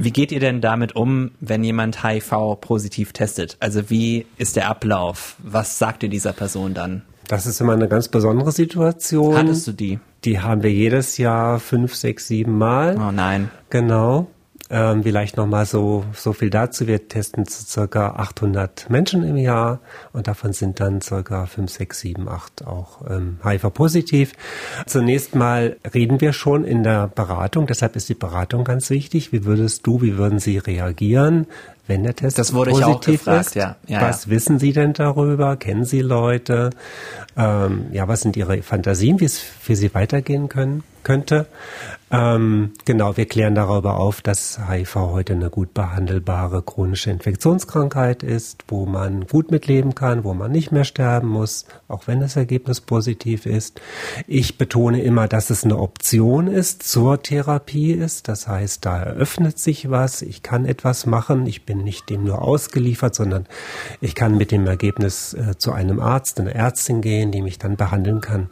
Wie 0.00 0.12
geht 0.12 0.30
ihr 0.30 0.38
denn 0.38 0.60
damit 0.60 0.94
um, 0.94 1.32
wenn 1.40 1.64
jemand 1.64 2.04
HIV-positiv 2.04 3.12
testet? 3.12 3.56
Also 3.58 3.90
wie 3.90 4.26
ist 4.36 4.54
der 4.54 4.68
Ablauf? 4.68 5.34
Was 5.42 5.76
sagt 5.80 6.04
ihr 6.04 6.08
dieser 6.08 6.32
Person 6.32 6.72
dann? 6.72 7.02
Das 7.26 7.46
ist 7.46 7.60
immer 7.60 7.72
eine 7.72 7.88
ganz 7.88 8.06
besondere 8.06 8.52
Situation. 8.52 9.36
Hattest 9.36 9.66
du 9.66 9.72
die? 9.72 9.98
Die 10.24 10.38
haben 10.38 10.62
wir 10.62 10.72
jedes 10.72 11.18
Jahr 11.18 11.58
fünf, 11.58 11.96
sechs, 11.96 12.28
sieben 12.28 12.56
Mal. 12.58 12.96
Oh 12.96 13.10
nein. 13.10 13.50
Genau. 13.70 14.28
Ähm, 14.70 15.02
vielleicht 15.02 15.38
noch 15.38 15.46
mal 15.46 15.64
so 15.64 16.04
so 16.12 16.32
viel 16.34 16.50
dazu. 16.50 16.86
Wir 16.86 17.08
testen 17.08 17.46
circa 17.46 18.10
800 18.16 18.90
Menschen 18.90 19.24
im 19.24 19.36
Jahr 19.36 19.80
und 20.12 20.28
davon 20.28 20.52
sind 20.52 20.80
dann 20.80 21.00
circa 21.00 21.46
5, 21.46 21.70
6, 21.70 22.00
7, 22.00 22.28
8 22.28 22.66
auch 22.66 23.00
ähm, 23.08 23.38
HIV-positiv. 23.42 24.32
Zunächst 24.86 25.34
mal 25.34 25.76
reden 25.94 26.20
wir 26.20 26.34
schon 26.34 26.64
in 26.64 26.82
der 26.82 27.08
Beratung. 27.08 27.66
Deshalb 27.66 27.96
ist 27.96 28.10
die 28.10 28.14
Beratung 28.14 28.64
ganz 28.64 28.90
wichtig. 28.90 29.32
Wie 29.32 29.44
würdest 29.44 29.86
du, 29.86 30.02
wie 30.02 30.18
würden 30.18 30.38
Sie 30.38 30.58
reagieren, 30.58 31.46
wenn 31.88 32.04
der 32.04 32.14
Test 32.14 32.38
Das 32.38 32.54
wurde 32.54 32.70
positiv 32.70 32.92
auch 32.92 33.00
gefragt, 33.00 33.46
ist? 33.46 33.54
ja. 33.56 33.76
Ja, 33.86 34.02
was 34.02 34.28
wissen 34.28 34.58
Sie 34.58 34.72
denn 34.72 34.92
darüber? 34.92 35.56
Kennen 35.56 35.84
Sie 35.84 36.00
Leute? 36.00 36.70
Ähm, 37.36 37.86
ja, 37.92 38.06
was 38.06 38.20
sind 38.20 38.36
Ihre 38.36 38.62
Fantasien, 38.62 39.20
wie 39.20 39.24
es 39.24 39.38
für 39.38 39.74
Sie 39.74 39.94
weitergehen 39.94 40.48
können, 40.48 40.84
könnte? 41.02 41.46
Ähm, 42.10 42.72
genau, 42.86 43.16
wir 43.18 43.26
klären 43.26 43.54
darüber 43.54 43.98
auf, 43.98 44.22
dass 44.22 44.58
HIV 44.66 44.94
heute 44.96 45.34
eine 45.34 45.50
gut 45.50 45.74
behandelbare 45.74 46.62
chronische 46.62 47.10
Infektionskrankheit 47.10 48.22
ist, 48.22 48.64
wo 48.68 48.86
man 48.86 49.26
gut 49.26 49.50
mitleben 49.50 49.94
kann, 49.94 50.24
wo 50.24 50.32
man 50.32 50.50
nicht 50.50 50.72
mehr 50.72 50.84
sterben 50.84 51.28
muss, 51.28 51.66
auch 51.86 52.06
wenn 52.06 52.20
das 52.20 52.36
Ergebnis 52.36 52.80
positiv 52.80 53.44
ist. 53.44 53.82
Ich 54.26 54.56
betone 54.56 55.02
immer, 55.02 55.28
dass 55.28 55.50
es 55.50 55.64
eine 55.64 55.78
Option 55.78 56.46
ist, 56.46 56.82
zur 56.82 57.22
Therapie 57.22 57.92
ist. 57.92 58.28
Das 58.28 58.48
heißt, 58.48 58.86
da 58.86 59.02
eröffnet 59.02 59.58
sich 59.58 59.90
was, 59.90 60.22
ich 60.22 60.42
kann 60.42 60.64
etwas 60.64 61.04
machen, 61.04 61.46
ich 61.46 61.66
bin 61.66 61.77
nicht 61.84 62.10
dem 62.10 62.24
nur 62.24 62.42
ausgeliefert, 62.42 63.14
sondern 63.14 63.46
ich 64.00 64.14
kann 64.14 64.36
mit 64.36 64.50
dem 64.50 64.66
Ergebnis 64.66 65.34
äh, 65.34 65.56
zu 65.58 65.72
einem 65.72 66.00
Arzt, 66.00 66.40
einer 66.40 66.54
Ärztin 66.54 67.00
gehen, 67.00 67.32
die 67.32 67.42
mich 67.42 67.58
dann 67.58 67.76
behandeln 67.76 68.20
kann. 68.20 68.50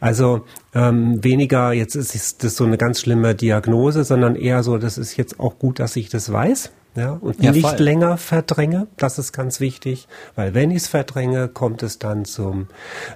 Also 0.00 0.44
ähm, 0.74 1.22
weniger, 1.22 1.72
jetzt 1.72 1.94
ist, 1.94 2.14
ist 2.14 2.44
das 2.44 2.56
so 2.56 2.64
eine 2.64 2.78
ganz 2.78 3.00
schlimme 3.00 3.34
Diagnose, 3.34 4.04
sondern 4.04 4.36
eher 4.36 4.62
so, 4.62 4.78
das 4.78 4.98
ist 4.98 5.16
jetzt 5.16 5.40
auch 5.40 5.58
gut, 5.58 5.78
dass 5.78 5.96
ich 5.96 6.08
das 6.08 6.32
weiß. 6.32 6.70
Ja, 6.96 7.18
und 7.20 7.42
Ja, 7.42 7.52
nicht 7.52 7.68
voll. 7.68 7.78
länger 7.78 8.16
verdränge, 8.16 8.86
das 8.96 9.18
ist 9.18 9.32
ganz 9.32 9.60
wichtig, 9.60 10.08
weil 10.34 10.54
wenn 10.54 10.70
ich 10.70 10.78
es 10.78 10.88
verdränge, 10.88 11.48
kommt 11.48 11.82
es 11.82 11.98
dann 11.98 12.24
zum 12.24 12.68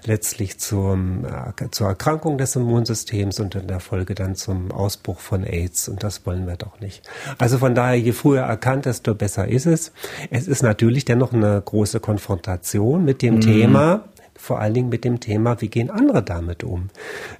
letztlich 0.05 0.59
zum, 0.59 1.25
äh, 1.25 1.71
zur 1.71 1.89
Erkrankung 1.89 2.37
des 2.39 2.57
Immunsystems 2.57 3.41
und 3.41 3.55
in 3.55 3.67
der 3.67 3.81
Folge 3.81 4.15
dann 4.15 4.37
zum 4.37 4.71
Ausbruch 4.71 5.19
von 5.19 5.45
AIDS 5.45 5.89
und 5.89 6.03
das 6.03 6.27
wollen 6.27 6.47
wir 6.47 6.57
doch 6.57 6.79
nicht. 6.81 7.03
Also 7.39 7.59
von 7.59 7.75
daher, 7.75 7.99
je 7.99 8.13
früher 8.13 8.43
erkannt, 8.43 8.85
desto 8.85 9.15
besser 9.15 9.49
ist 9.49 9.67
es. 9.67 9.93
Es 10.31 10.47
ist 10.47 10.63
natürlich 10.63 11.05
dennoch 11.07 11.33
eine 11.33 11.61
große 11.65 12.01
Konfrontation 12.01 13.05
mit 13.05 13.23
dem 13.23 13.41
Thema, 13.41 14.05
vor 14.41 14.61
allen 14.61 14.75
Dingen 14.75 14.89
mit 14.89 15.05
dem 15.05 15.21
Thema, 15.21 15.61
wie 15.61 15.69
gehen 15.69 15.91
andere 15.91 16.23
damit 16.23 16.65
um. 16.65 16.89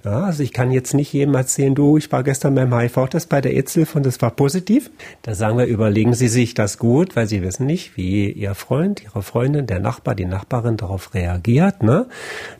Ja, 0.03 0.23
also 0.23 0.43
ich 0.43 0.53
kann 0.53 0.71
jetzt 0.71 0.93
nicht 0.93 1.11
jedem 1.13 1.35
erzählen, 1.35 1.75
du, 1.75 1.97
ich 1.97 2.11
war 2.11 2.23
gestern 2.23 2.55
beim 2.55 2.73
HIV-Test 2.73 3.29
bei 3.29 3.41
der 3.41 3.55
EZILF 3.55 3.95
und 3.95 4.05
es 4.05 4.21
war 4.21 4.31
positiv. 4.31 4.89
Da 5.21 5.35
sagen 5.35 5.57
wir, 5.57 5.65
überlegen 5.65 6.13
Sie 6.13 6.27
sich 6.27 6.53
das 6.53 6.77
gut, 6.77 7.15
weil 7.15 7.27
Sie 7.27 7.41
wissen 7.41 7.65
nicht, 7.65 7.97
wie 7.97 8.31
Ihr 8.31 8.55
Freund, 8.55 9.03
Ihre 9.03 9.23
Freundin, 9.23 9.67
der 9.67 9.79
Nachbar, 9.79 10.15
die 10.15 10.25
Nachbarin 10.25 10.77
darauf 10.77 11.13
reagiert. 11.13 11.83
Ne? 11.83 12.07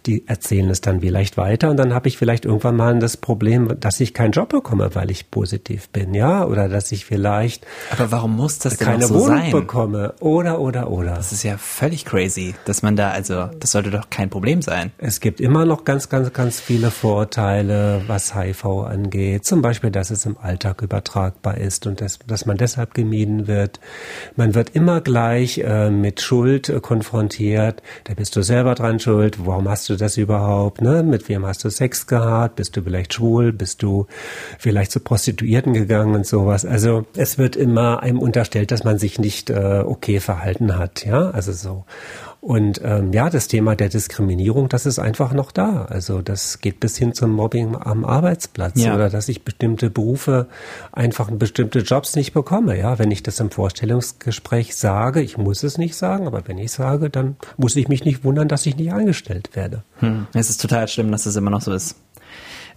Die 0.06 0.28
erzählen 0.28 0.70
es 0.70 0.82
dann 0.82 1.02
vielleicht 1.02 1.38
weiter 1.38 1.70
und 1.70 1.78
dann 1.78 1.94
habe 1.94 2.08
ich 2.08 2.18
vielleicht 2.18 2.46
irgendwann 2.46 2.76
mal 2.76 3.00
das 3.00 3.18
Problem, 3.18 3.80
dass 3.80 4.00
ich 4.00 4.14
keinen 4.14 4.32
Job 4.32 4.50
bekomme, 4.50 4.94
weil 4.96 5.12
ich 5.12 5.32
positiv 5.32 5.90
bin, 5.90 6.14
ja, 6.14 6.46
oder 6.46 6.68
dass 6.68 6.92
ich 6.92 7.06
vielleicht 7.06 7.66
Aber 7.92 8.12
warum 8.12 8.36
muss 8.36 8.60
das 8.60 8.78
denn 8.78 8.88
keine 8.88 9.06
so 9.06 9.16
Wohnung 9.16 9.38
sein? 9.38 9.52
bekomme, 9.52 10.14
oder, 10.20 10.60
oder, 10.60 10.90
oder. 10.90 11.16
Das 11.16 11.32
ist 11.32 11.44
ja 11.44 11.58
völlig 11.58 12.06
crazy, 12.06 12.56
dass 12.66 12.82
man 12.82 12.96
da, 12.96 13.12
also, 13.12 13.46
das 13.60 13.72
sollte 13.72 13.92
doch 13.92 14.10
kein 14.10 14.30
Problem 14.32 14.64
sein. 14.64 14.92
Es 14.98 15.20
gibt 15.20 15.40
immer 15.40 15.66
noch 15.66 15.86
ganz, 15.86 16.10
ganz, 16.10 16.34
ganz 16.34 16.60
viele 16.60 16.90
Vorurteile, 16.90 18.02
was 18.08 18.34
HIV 18.34 18.66
angeht. 18.66 19.46
Zum 19.46 19.62
Beispiel, 19.62 19.92
dass 19.92 20.10
es 20.10 20.26
im 20.26 20.38
Alltag 20.38 20.82
übertragbar 20.82 21.58
ist 21.58 21.86
und 21.86 22.02
dass, 22.02 22.18
dass 22.26 22.48
man 22.48 22.58
deshalb 22.58 22.96
gemieden 22.96 23.48
wird. 23.48 23.80
Man 24.36 24.56
wird 24.56 24.72
immer 24.72 25.02
gleich 25.02 25.60
äh, 25.60 25.92
mit 25.92 26.22
Schuld 26.22 26.70
äh, 26.70 26.80
konfrontiert. 26.80 27.84
Da 28.06 28.16
bist 28.16 28.36
du 28.36 28.42
selber 28.42 28.74
dran 28.74 29.00
schuld. 29.00 29.46
Warum 29.46 29.70
hast 29.70 29.88
du 29.90 29.96
das 29.96 30.18
überhaupt? 30.18 30.82
Ne? 30.82 31.04
Mit 31.04 31.30
wem 31.30 31.46
hast 31.46 31.64
du 31.64 31.70
Sex 31.70 32.08
gehabt? 32.08 32.56
Bist 32.56 32.76
du 32.76 32.82
vielleicht 32.82 33.14
schwul? 33.14 33.54
Bist 33.54 33.84
du 33.84 34.08
vielleicht 34.58 34.92
zu 34.92 35.02
Prostituierten 35.02 35.74
gegangen 35.74 36.16
und 36.16 36.26
sowas? 36.26 36.66
Also 36.66 37.06
es 37.16 37.38
wird 37.38 37.56
immer 37.56 38.02
einem 38.02 38.20
unterstellt, 38.20 38.72
dass 38.72 38.84
man 38.84 38.98
sich 38.98 39.20
nicht 39.20 39.50
äh, 39.50 39.84
okay 39.86 40.20
verhalten 40.20 40.78
hat. 40.78 41.06
Ja, 41.06 41.30
also 41.32 41.52
so. 41.52 41.86
Und 42.42 42.82
ähm, 42.84 43.14
ja, 43.14 43.30
das 43.30 43.48
Thema 43.48 43.76
der 43.76 43.90
Diskriminierung, 43.90 44.68
das 44.68 44.88
ist 44.88 44.98
einfach 44.98 45.32
noch 45.32 45.52
da. 45.52 45.86
Also 45.86 46.24
das 46.24 46.60
geht 46.60 46.80
bis 46.80 46.98
hin 46.98 47.14
zum 47.14 47.30
Mobbing 47.32 47.76
am 47.76 48.04
Arbeitsplatz 48.04 48.82
Ja. 48.82 48.96
oder 48.96 49.12
dass 49.12 49.30
ich 49.30 49.44
bestimmte 49.44 49.92
Berufe 49.92 50.48
einfach 50.92 51.30
bestimmte 51.30 51.80
Jobs 51.80 52.16
nicht 52.16 52.34
bekomme. 52.34 52.78
Ja, 52.80 52.98
wenn 52.98 53.12
ich 53.12 53.22
das 53.22 53.40
im 53.40 53.52
Vorstellungsgespräch 53.52 54.76
sage, 54.76 55.22
ich 55.22 55.38
muss 55.38 55.62
es 55.62 55.78
nicht 55.78 55.96
sagen, 55.96 56.26
aber 56.26 56.42
wenn 56.48 56.58
ich 56.58 56.72
sage, 56.72 57.12
dann 57.12 57.36
muss 57.58 57.76
ich 57.76 57.88
mich 57.88 58.06
nicht 58.06 58.24
wundern, 58.24 58.48
dass 58.48 58.66
ich 58.66 58.76
nicht 58.76 58.92
eingestellt 58.92 59.52
werde. 59.56 59.84
Hm. 60.00 60.26
Es 60.34 60.50
ist 60.50 60.60
total 60.62 60.88
schlimm, 60.88 61.12
dass 61.12 61.26
das 61.26 61.36
immer 61.36 61.52
noch 61.52 61.62
so 61.62 61.72
ist. 61.72 61.96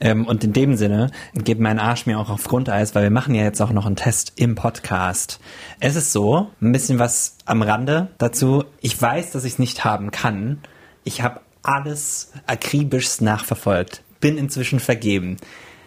Ähm, 0.00 0.26
und 0.26 0.44
in 0.44 0.52
dem 0.52 0.76
Sinne 0.76 1.10
geht 1.34 1.60
mein 1.60 1.78
Arsch 1.78 2.06
mir 2.06 2.18
auch 2.18 2.30
auf 2.30 2.44
Grundeis, 2.44 2.94
weil 2.94 3.04
wir 3.04 3.10
machen 3.10 3.34
ja 3.34 3.42
jetzt 3.42 3.60
auch 3.60 3.70
noch 3.70 3.86
einen 3.86 3.96
Test 3.96 4.32
im 4.36 4.54
Podcast. 4.54 5.40
Es 5.80 5.96
ist 5.96 6.12
so, 6.12 6.50
ein 6.60 6.72
bisschen 6.72 6.98
was 6.98 7.36
am 7.44 7.62
Rande 7.62 8.08
dazu. 8.18 8.64
Ich 8.80 9.00
weiß, 9.00 9.30
dass 9.32 9.44
ich 9.44 9.54
es 9.54 9.58
nicht 9.58 9.84
haben 9.84 10.10
kann. 10.10 10.60
Ich 11.04 11.22
habe 11.22 11.40
alles 11.62 12.32
akribisch 12.46 13.20
nachverfolgt. 13.20 14.02
Bin 14.20 14.38
inzwischen 14.38 14.80
vergeben. 14.80 15.36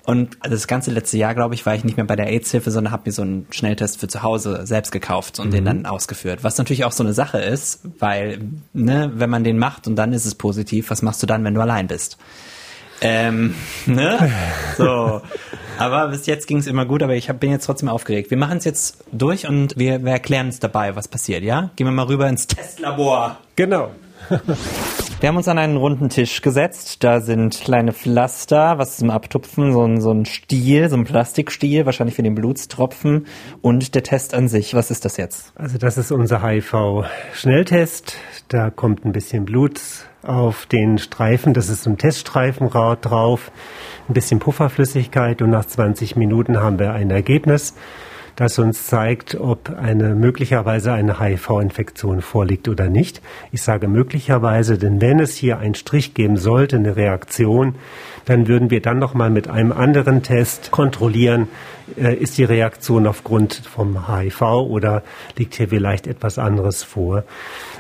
Und 0.08 0.38
das 0.41 0.67
ganze 0.67 0.89
letzte 0.89 1.17
Jahr, 1.17 1.36
glaube 1.36 1.54
ich, 1.54 1.65
war 1.65 1.76
ich 1.76 1.84
nicht 1.84 1.98
mehr 1.98 2.06
bei 2.06 2.15
der 2.15 2.28
AIDS-Hilfe, 2.28 2.72
sondern 2.72 2.93
habe 2.93 3.04
mir 3.08 3.12
so 3.12 3.24
einen 3.24 3.46
Schnelltest 3.50 4.00
für 4.00 4.08
zu 4.08 4.24
Hause 4.24 4.65
selbst 4.65 4.93
gekauft 4.93 5.38
und 5.38 5.48
mhm. 5.48 5.52
den 5.52 5.65
dann 5.65 5.86
ausgeführt. 5.86 6.46
Was 6.46 6.58
natürlich 6.58 6.86
auch 6.86 6.93
so 6.93 7.04
eine 7.04 7.12
Sache 7.12 7.39
ist, 7.39 7.82
weil, 8.00 8.39
ne, 8.72 9.12
wenn 9.15 9.30
man 9.30 9.43
den 9.43 9.58
macht 9.58 9.86
und 9.86 9.98
dann 9.98 10.13
ist 10.13 10.26
es 10.26 10.36
positiv, 10.36 10.91
was 10.91 11.02
machst 11.02 11.22
du 11.22 11.28
dann, 11.28 11.43
wenn 11.43 11.56
du 11.56 11.60
allein 11.60 11.88
bist? 11.88 12.17
Ähm, 13.02 13.56
ne? 13.86 14.32
So. 14.78 15.22
Aber 15.78 16.08
bis 16.08 16.26
jetzt 16.26 16.48
ging 16.48 16.58
es 16.58 16.68
immer 16.68 16.86
gut, 16.86 17.04
aber 17.04 17.16
ich 17.16 17.30
hab, 17.30 17.40
bin 17.40 17.52
jetzt 17.52 17.66
trotzdem 17.66 17.90
aufgeregt. 17.90 18.32
Wir 18.32 18.38
machen 18.38 18.58
es 18.58 18.66
jetzt 18.66 19.04
durch 19.12 19.48
und 19.48 19.78
wir, 19.78 20.04
wir 20.04 20.12
erklären 20.12 20.48
uns 20.48 20.60
dabei, 20.60 20.96
was 20.96 21.08
passiert, 21.08 21.44
ja? 21.44 21.70
Gehen 21.76 21.86
wir 21.86 21.92
mal 21.92 22.06
rüber 22.06 22.28
ins 22.28 22.48
Testlabor. 22.48 23.38
Genau. 23.56 23.92
Wir 25.20 25.30
haben 25.30 25.38
uns 25.38 25.48
an 25.48 25.58
einen 25.58 25.78
runden 25.78 26.10
Tisch 26.10 26.44
gesetzt. 26.44 27.04
Da 27.04 27.22
sind 27.22 27.60
kleine 27.60 27.92
Pflaster, 27.92 28.78
was 28.78 28.98
zum 28.98 29.10
Abtupfen, 29.10 29.74
so 29.74 29.84
ein, 29.84 30.00
so 30.00 30.12
ein 30.12 30.26
Stiel, 30.26 30.90
so 30.90 30.96
ein 30.96 31.06
Plastikstiel, 31.06 31.88
wahrscheinlich 31.88 32.16
für 32.16 32.22
den 32.22 32.36
Blutstropfen 32.36 33.26
und 33.64 33.96
der 33.96 34.04
Test 34.04 34.36
an 34.36 34.48
sich. 34.48 34.76
Was 34.76 34.92
ist 34.92 35.06
das 35.06 35.18
jetzt? 35.18 35.54
Also 35.56 35.80
das 35.80 35.98
ist 35.98 36.12
unser 36.12 36.44
HIV-Schnelltest. 36.44 38.16
Da 38.50 38.70
kommt 38.70 39.06
ein 39.06 39.12
bisschen 39.12 39.46
Blut 39.46 39.82
auf 40.22 40.68
den 40.68 41.00
Streifen. 41.00 41.56
Das 41.56 41.70
ist 41.70 41.82
so 41.82 41.90
ein 41.90 41.98
Teststreifen 41.98 42.70
drauf, 42.70 43.52
ein 44.08 44.14
bisschen 44.14 44.38
Pufferflüssigkeit 44.38 45.42
und 45.42 45.50
nach 45.50 45.66
20 45.66 46.16
Minuten 46.16 46.60
haben 46.60 46.78
wir 46.78 46.94
ein 46.94 47.10
Ergebnis 47.10 47.74
das 48.38 48.60
uns 48.60 48.86
zeigt, 48.86 49.36
ob 49.36 49.76
eine 49.78 50.13
möglicherweise 50.13 50.93
eine 50.93 51.19
HIV-Infektion 51.19 52.21
vorliegt 52.21 52.69
oder 52.69 52.88
nicht. 52.88 53.19
Ich 53.52 53.63
sage 53.63 53.88
möglicherweise, 53.88 54.78
denn 54.78 55.02
wenn 55.02 55.19
es 55.19 55.36
hier 55.36 55.58
einen 55.58 55.73
Strich 55.73 56.13
geben 56.13 56.38
sollte, 56.38 56.78
eine 56.78 56.95
Reaktion, 56.95 57.76
dann 58.26 58.47
würden 58.47 58.69
wir 58.69 58.82
dann 58.82 59.00
noch 59.00 59.15
mal 59.15 59.32
mit 59.32 59.50
einem 59.50 59.71
anderen 59.71 60.21
Test 60.21 60.69
kontrollieren, 60.69 61.47
äh, 61.95 62.13
ist 62.13 62.38
die 62.38 62.43
Reaktion 62.43 63.08
aufgrund 63.08 63.56
vom 63.56 64.08
HIV 64.08 64.41
oder 64.41 65.02
liegt 65.38 65.56
hier 65.56 65.69
vielleicht 65.69 66.06
etwas 66.06 66.38
anderes 66.38 66.84
vor. 66.84 67.23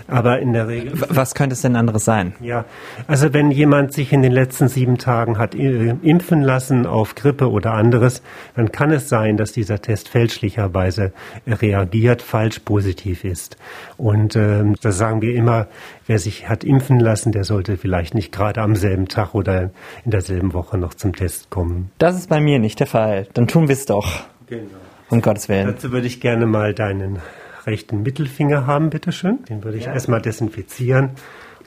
Aber 0.07 0.39
in 0.39 0.53
der 0.53 0.69
Regel. 0.69 0.93
Was 1.09 1.35
könnte 1.35 1.53
es 1.53 1.61
denn 1.61 1.75
anderes 1.75 2.05
sein? 2.05 2.33
Ja, 2.39 2.63
also 3.07 3.33
wenn 3.33 3.51
jemand 3.51 3.91
sich 3.91 4.13
in 4.13 4.21
den 4.21 4.31
letzten 4.31 4.69
sieben 4.69 4.97
Tagen 4.97 5.37
hat 5.37 5.53
äh, 5.53 5.95
impfen 6.01 6.41
lassen 6.41 6.85
auf 6.85 7.15
Grippe 7.15 7.51
oder 7.51 7.73
anderes, 7.73 8.21
dann 8.55 8.71
kann 8.71 8.91
es 8.91 9.09
sein, 9.09 9.35
dass 9.35 9.51
dieser 9.51 9.81
Test 9.81 10.07
fälschlicherweise 10.47 11.11
reagiert, 11.45 12.21
falsch 12.21 12.59
positiv 12.59 13.23
ist. 13.23 13.57
Und 13.97 14.35
ähm, 14.35 14.75
da 14.81 14.91
sagen 14.91 15.21
wir 15.21 15.35
immer, 15.35 15.67
wer 16.05 16.19
sich 16.19 16.47
hat 16.47 16.63
impfen 16.63 16.99
lassen, 16.99 17.31
der 17.31 17.43
sollte 17.43 17.77
vielleicht 17.77 18.13
nicht 18.13 18.31
gerade 18.31 18.61
am 18.61 18.75
selben 18.75 19.07
Tag 19.07 19.33
oder 19.33 19.71
in 20.05 20.11
derselben 20.11 20.53
Woche 20.53 20.77
noch 20.77 20.93
zum 20.93 21.13
Test 21.13 21.49
kommen. 21.49 21.91
Das 21.97 22.15
ist 22.15 22.29
bei 22.29 22.39
mir 22.39 22.59
nicht 22.59 22.79
der 22.79 22.87
Fall. 22.87 23.27
Dann 23.33 23.47
tun 23.47 23.67
wir 23.67 23.73
es 23.73 23.85
doch. 23.85 24.21
Genau. 24.47 24.63
Um 25.09 25.21
Gottes 25.21 25.47
Willen. 25.49 25.67
Dazu 25.67 25.91
würde 25.91 26.07
ich 26.07 26.19
gerne 26.19 26.45
mal 26.45 26.73
deinen 26.73 27.19
rechten 27.65 28.03
Mittelfinger 28.03 28.65
haben, 28.65 28.89
bitteschön. 28.89 29.39
Den 29.49 29.63
würde 29.63 29.77
ich 29.77 29.85
ja. 29.85 29.93
erstmal 29.93 30.21
desinfizieren. 30.21 31.11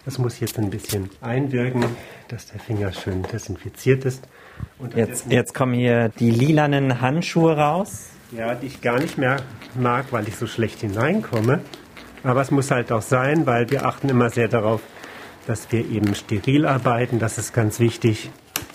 Das 0.05 0.19
muss 0.19 0.40
jetzt 0.40 0.59
ein 0.59 0.71
bisschen 0.71 1.11
einwirken, 1.21 1.85
dass 2.29 2.47
der 2.47 2.59
Finger 2.59 2.93
schön 2.93 3.23
desinfiziert 3.23 4.07
ist. 4.07 4.27
Jetzt, 4.95 5.31
jetzt 5.31 5.55
kommen 5.55 5.75
hier 5.75 6.09
die 6.09 6.31
lilanen 6.31 7.01
Handschuhe 7.03 7.57
raus. 7.57 8.11
Ja, 8.33 8.55
die 8.55 8.66
ich 8.66 8.81
gar 8.81 8.99
nicht 8.99 9.19
mehr 9.19 9.37
mag, 9.75 10.07
weil 10.12 10.29
ich 10.29 10.37
so 10.37 10.47
schlecht 10.47 10.81
hineinkomme. 10.81 11.61
Aber 12.23 12.40
es 12.43 12.51
muss 12.51 12.71
halt 12.71 12.93
auch 12.93 13.03
sein, 13.03 13.47
weil 13.47 13.71
wir 13.71 13.87
achten 13.87 14.09
immer 14.09 14.31
sehr 14.31 14.49
darauf, 14.49 14.83
dass 15.47 15.73
wir 15.73 15.88
eben 15.90 16.14
steril 16.14 16.66
arbeiten. 16.66 17.19
Das 17.19 17.38
ist 17.38 17.53
ganz 17.53 17.81
wichtig. 17.81 18.31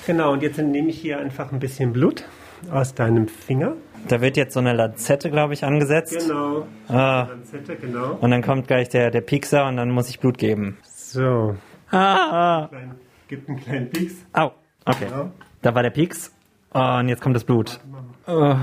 Genau, 0.06 0.34
und 0.34 0.44
jetzt 0.44 0.58
nehme 0.58 0.90
ich 0.90 1.00
hier 1.00 1.20
einfach 1.20 1.52
ein 1.52 1.60
bisschen 1.60 1.94
Blut 1.94 2.26
aus 2.72 2.96
deinem 2.96 3.28
Finger. 3.28 3.76
Da 4.08 4.22
wird 4.22 4.38
jetzt 4.38 4.54
so 4.54 4.60
eine 4.60 4.74
Lanzette, 4.74 5.32
glaube 5.32 5.54
ich, 5.54 5.64
angesetzt. 5.64 6.28
Genau. 6.28 6.68
Ah. 6.88 7.28
Lanzette, 7.30 7.76
genau. 7.76 8.18
Und 8.22 8.32
dann 8.32 8.44
kommt 8.44 8.68
gleich 8.68 8.90
der, 8.90 9.10
der 9.10 9.22
Piekser 9.22 9.68
und 9.68 9.78
dann 9.78 9.90
muss 9.90 10.10
ich 10.10 10.20
Blut 10.20 10.38
geben. 10.38 10.78
So. 10.84 11.56
Ah. 11.92 12.68
Klein, 12.68 12.96
gibt 13.28 13.50
einen 13.50 13.60
kleinen 13.60 13.90
Pieks. 13.90 14.16
Au. 14.34 14.52
Okay. 14.86 15.06
Genau. 15.10 15.32
Da 15.62 15.74
war 15.74 15.82
der 15.82 15.90
Pieks. 15.90 16.32
Oh, 16.74 16.98
und 17.00 17.10
jetzt 17.10 17.22
kommt 17.22 17.36
das 17.36 17.46
Blut. 17.46 17.80
Oh. 18.28 18.56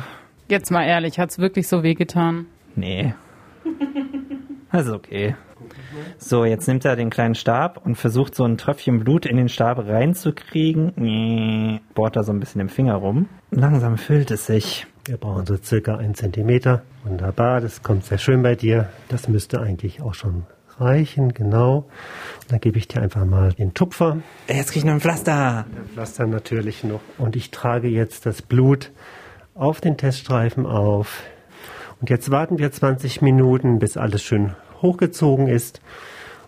Jetzt 0.52 0.70
mal 0.70 0.84
ehrlich, 0.84 1.18
hat's 1.18 1.38
wirklich 1.38 1.66
so 1.66 1.82
wehgetan? 1.82 2.44
Nee. 2.76 3.14
Das 4.70 4.82
ist 4.86 4.92
okay. 4.92 5.34
So, 6.18 6.44
jetzt 6.44 6.68
nimmt 6.68 6.84
er 6.84 6.94
den 6.94 7.08
kleinen 7.08 7.34
Stab 7.34 7.86
und 7.86 7.94
versucht 7.94 8.34
so 8.34 8.44
ein 8.44 8.58
Tröpfchen 8.58 9.02
Blut 9.02 9.24
in 9.24 9.38
den 9.38 9.48
Stab 9.48 9.78
reinzukriegen. 9.78 10.92
Nee, 10.96 11.80
bohrt 11.94 12.16
da 12.16 12.22
so 12.22 12.34
ein 12.34 12.38
bisschen 12.38 12.60
im 12.60 12.68
Finger 12.68 12.96
rum. 12.96 13.30
Langsam 13.50 13.96
füllt 13.96 14.30
es 14.30 14.44
sich. 14.44 14.86
Wir 15.06 15.16
brauchen 15.16 15.46
so 15.46 15.56
circa 15.56 15.96
einen 15.96 16.14
Zentimeter. 16.14 16.82
Wunderbar, 17.04 17.62
das 17.62 17.82
kommt 17.82 18.04
sehr 18.04 18.18
schön 18.18 18.42
bei 18.42 18.54
dir. 18.54 18.90
Das 19.08 19.28
müsste 19.28 19.58
eigentlich 19.58 20.02
auch 20.02 20.12
schon 20.12 20.44
reichen, 20.78 21.32
genau. 21.32 21.88
Und 22.42 22.52
dann 22.52 22.60
gebe 22.60 22.76
ich 22.76 22.88
dir 22.88 23.00
einfach 23.00 23.24
mal 23.24 23.54
den 23.54 23.72
Tupfer. 23.72 24.18
Jetzt 24.48 24.72
kriege 24.72 24.80
ich 24.80 24.84
noch 24.84 24.92
ein 24.92 25.00
Pflaster. 25.00 25.64
Ein 25.64 25.88
Pflaster 25.94 26.26
natürlich 26.26 26.84
noch. 26.84 27.00
Und 27.16 27.36
ich 27.36 27.52
trage 27.52 27.88
jetzt 27.88 28.26
das 28.26 28.42
Blut 28.42 28.90
auf 29.54 29.80
den 29.80 29.96
Teststreifen 29.96 30.66
auf. 30.66 31.22
Und 32.00 32.10
jetzt 32.10 32.30
warten 32.30 32.58
wir 32.58 32.72
20 32.72 33.22
Minuten, 33.22 33.78
bis 33.78 33.96
alles 33.96 34.22
schön 34.22 34.54
hochgezogen 34.80 35.48
ist. 35.48 35.80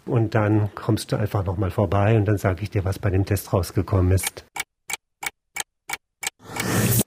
Und 0.07 0.35
dann 0.35 0.75
kommst 0.75 1.13
du 1.13 1.17
einfach 1.17 1.45
nochmal 1.45 1.71
vorbei 1.71 2.17
und 2.17 2.27
dann 2.27 2.37
sage 2.37 2.63
ich 2.63 2.71
dir, 2.71 2.85
was 2.85 2.99
bei 2.99 3.11
dem 3.11 3.25
Test 3.25 3.53
rausgekommen 3.53 4.13
ist. 4.13 4.45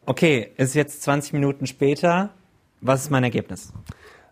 Okay, 0.05 0.51
ist 0.57 0.73
jetzt 0.73 1.03
20 1.03 1.33
Minuten 1.33 1.67
später. 1.67 2.29
Was 2.81 3.03
ist 3.03 3.11
mein 3.11 3.23
Ergebnis? 3.23 3.73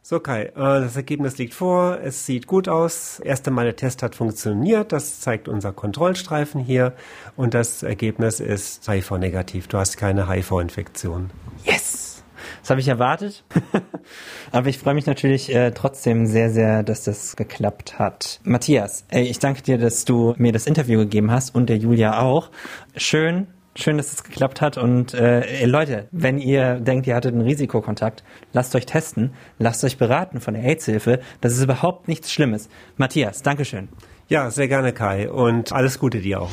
So 0.07 0.19
Kai, 0.19 0.43
äh, 0.43 0.51
das 0.55 0.95
Ergebnis 0.95 1.39
liegt 1.39 1.55
vor. 1.55 1.97
Es 1.99 2.27
sieht 2.27 2.45
gut 2.45 2.69
aus. 2.69 3.19
Erste 3.21 3.49
Mal 3.49 3.65
der 3.65 3.75
Test 3.75 4.03
hat 4.03 4.13
funktioniert. 4.13 4.91
Das 4.91 5.19
zeigt 5.19 5.47
unser 5.47 5.73
Kontrollstreifen 5.73 6.61
hier. 6.61 6.93
Und 7.35 7.55
das 7.55 7.81
Ergebnis 7.81 8.39
ist 8.39 8.87
HIV-negativ. 8.87 9.67
Du 9.67 9.79
hast 9.79 9.97
keine 9.97 10.29
HIV-Infektion. 10.29 11.31
Yes! 11.63 12.23
Das 12.61 12.69
habe 12.69 12.81
ich 12.81 12.87
erwartet. 12.87 13.45
Aber 14.51 14.67
ich 14.67 14.77
freue 14.77 14.93
mich 14.93 15.07
natürlich 15.07 15.51
äh, 15.51 15.71
trotzdem 15.71 16.27
sehr, 16.27 16.51
sehr, 16.51 16.83
dass 16.83 17.03
das 17.05 17.35
geklappt 17.35 17.97
hat. 17.97 18.39
Matthias, 18.43 19.05
ey, 19.09 19.23
ich 19.23 19.39
danke 19.39 19.63
dir, 19.63 19.79
dass 19.79 20.05
du 20.05 20.35
mir 20.37 20.51
das 20.51 20.67
Interview 20.67 20.99
gegeben 20.99 21.31
hast 21.31 21.55
und 21.55 21.67
der 21.67 21.77
Julia 21.77 22.19
auch. 22.19 22.51
Schön, 22.95 23.47
Schön, 23.77 23.97
dass 23.97 24.13
es 24.13 24.23
geklappt 24.23 24.61
hat. 24.61 24.77
Und 24.77 25.13
äh, 25.13 25.65
Leute, 25.65 26.07
wenn 26.11 26.37
ihr 26.37 26.79
denkt, 26.79 27.07
ihr 27.07 27.15
hattet 27.15 27.33
einen 27.33 27.41
Risikokontakt, 27.41 28.23
lasst 28.53 28.73
euch 28.73 28.85
testen, 28.85 29.33
lasst 29.59 29.83
euch 29.83 29.97
beraten 29.97 30.39
von 30.39 30.53
der 30.53 30.63
AIDS-Hilfe. 30.63 31.19
Das 31.41 31.53
ist 31.53 31.63
überhaupt 31.63 32.07
nichts 32.07 32.31
Schlimmes. 32.31 32.69
Matthias, 32.95 33.41
Dankeschön. 33.41 33.89
Ja, 34.29 34.49
sehr 34.49 34.69
gerne, 34.69 34.93
Kai. 34.93 35.29
Und 35.29 35.73
alles 35.73 35.99
Gute 35.99 36.19
dir 36.19 36.41
auch. 36.41 36.51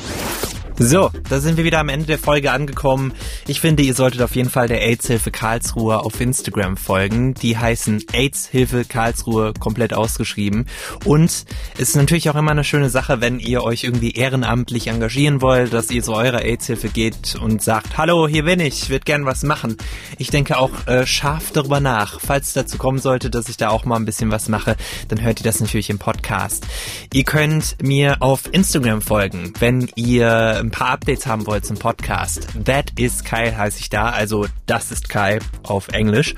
So, 0.79 1.11
da 1.29 1.39
sind 1.39 1.57
wir 1.57 1.65
wieder 1.65 1.79
am 1.79 1.87
Ende 1.87 2.07
der 2.07 2.17
Folge 2.17 2.51
angekommen. 2.51 3.13
Ich 3.45 3.61
finde, 3.61 3.83
ihr 3.83 3.93
solltet 3.93 4.23
auf 4.23 4.35
jeden 4.35 4.49
Fall 4.49 4.67
der 4.67 4.81
AIDS-Hilfe 4.81 5.29
Karlsruhe 5.29 5.99
auf 5.99 6.19
Instagram 6.19 6.77
folgen. 6.77 7.35
Die 7.35 7.55
heißen 7.55 8.05
AIDS-Hilfe 8.11 8.83
Karlsruhe 8.83 9.53
komplett 9.59 9.93
ausgeschrieben. 9.93 10.65
Und 11.05 11.29
es 11.75 11.89
ist 11.89 11.95
natürlich 11.95 12.27
auch 12.31 12.35
immer 12.35 12.51
eine 12.51 12.63
schöne 12.63 12.89
Sache, 12.89 13.21
wenn 13.21 13.39
ihr 13.39 13.63
euch 13.63 13.83
irgendwie 13.83 14.13
ehrenamtlich 14.13 14.87
engagieren 14.87 15.41
wollt, 15.41 15.73
dass 15.73 15.91
ihr 15.91 16.01
zu 16.01 16.13
eurer 16.15 16.41
AIDS-Hilfe 16.41 16.89
geht 16.89 17.35
und 17.35 17.61
sagt, 17.61 17.95
hallo, 17.99 18.27
hier 18.27 18.43
bin 18.43 18.59
ich, 18.59 18.89
würde 18.89 19.05
gern 19.05 19.27
was 19.27 19.43
machen. 19.43 19.77
Ich 20.17 20.31
denke 20.31 20.57
auch 20.57 20.87
äh, 20.87 21.05
scharf 21.05 21.51
darüber 21.51 21.81
nach. 21.81 22.19
Falls 22.19 22.47
es 22.47 22.53
dazu 22.53 22.79
kommen 22.79 22.97
sollte, 22.97 23.29
dass 23.29 23.47
ich 23.47 23.57
da 23.57 23.69
auch 23.69 23.85
mal 23.85 23.97
ein 23.97 24.05
bisschen 24.05 24.31
was 24.31 24.49
mache, 24.49 24.75
dann 25.07 25.21
hört 25.21 25.39
ihr 25.39 25.45
das 25.45 25.59
natürlich 25.59 25.91
im 25.91 25.99
Podcast. 25.99 26.65
Ihr 27.13 27.25
könnt 27.25 27.77
mir 27.83 28.17
auf 28.21 28.51
Instagram 28.51 29.03
folgen, 29.03 29.53
wenn 29.59 29.87
ihr 29.95 30.62
ein 30.63 30.71
paar 30.71 30.89
Updates 30.91 31.27
haben 31.27 31.45
wollt 31.45 31.65
zum 31.65 31.77
Podcast, 31.77 32.47
That 32.65 32.91
is 32.97 33.23
Kai 33.23 33.51
heiße 33.51 33.79
ich 33.79 33.89
da, 33.89 34.09
also 34.09 34.47
das 34.65 34.91
ist 34.91 35.09
Kai 35.09 35.39
auf 35.63 35.89
Englisch. 35.89 36.35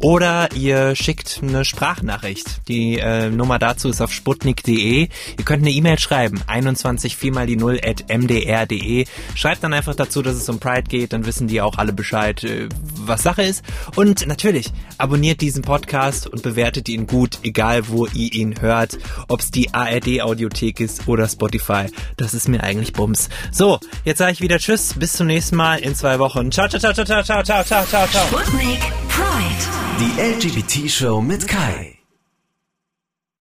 Oder 0.00 0.52
ihr 0.54 0.96
schickt 0.96 1.40
eine 1.42 1.64
Sprachnachricht. 1.64 2.68
Die 2.68 2.98
äh, 2.98 3.30
Nummer 3.30 3.58
dazu 3.58 3.88
ist 3.88 4.00
auf 4.00 4.12
sputnik.de. 4.12 5.08
Ihr 5.38 5.44
könnt 5.44 5.62
eine 5.62 5.70
E-Mail 5.70 5.98
schreiben, 5.98 6.40
21 6.46 7.16
4 7.16 7.32
mal 7.32 7.46
die 7.46 7.56
0 7.56 7.80
at 7.84 8.04
mdr.de. 8.08 9.06
Schreibt 9.34 9.62
dann 9.62 9.72
einfach 9.72 9.94
dazu, 9.94 10.22
dass 10.22 10.34
es 10.34 10.48
um 10.48 10.58
Pride 10.58 10.88
geht, 10.88 11.12
dann 11.12 11.26
wissen 11.26 11.46
die 11.46 11.60
auch 11.60 11.78
alle 11.78 11.92
Bescheid, 11.92 12.42
äh, 12.44 12.68
was 12.94 13.22
Sache 13.22 13.42
ist. 13.42 13.64
Und 13.94 14.26
natürlich, 14.26 14.72
abonniert 14.98 15.40
diesen 15.40 15.62
Podcast 15.62 16.26
und 16.26 16.42
bewertet 16.42 16.88
ihn 16.88 17.06
gut, 17.06 17.38
egal 17.42 17.88
wo 17.88 18.06
ihr 18.06 18.32
ihn 18.32 18.60
hört. 18.60 18.98
Ob 19.28 19.40
es 19.40 19.50
die 19.50 19.72
ARD-Audiothek 19.72 20.80
ist 20.80 21.06
oder 21.06 21.28
Spotify. 21.28 21.86
Das 22.16 22.34
ist 22.34 22.48
mir 22.48 22.62
eigentlich 22.62 22.92
Bums. 22.92 23.28
So, 23.52 23.67
so, 23.68 23.78
jetzt 24.02 24.16
sage 24.16 24.32
ich 24.32 24.40
wieder 24.40 24.58
Tschüss, 24.58 24.94
bis 24.94 25.12
zum 25.12 25.26
nächsten 25.26 25.54
Mal 25.56 25.80
in 25.80 25.94
zwei 25.94 26.18
Wochen. 26.18 26.50
Ciao, 26.50 26.66
ciao, 26.68 26.80
ciao, 26.80 26.94
ciao, 26.94 27.22
ciao, 27.22 27.42
ciao, 27.42 27.62
ciao, 27.62 27.84
ciao. 27.84 28.06
Sputnik 28.28 28.80
Pride. 29.10 29.64
Die 30.00 30.22
LGBT-Show 30.22 31.20
mit 31.20 31.46
Kai. 31.46 31.97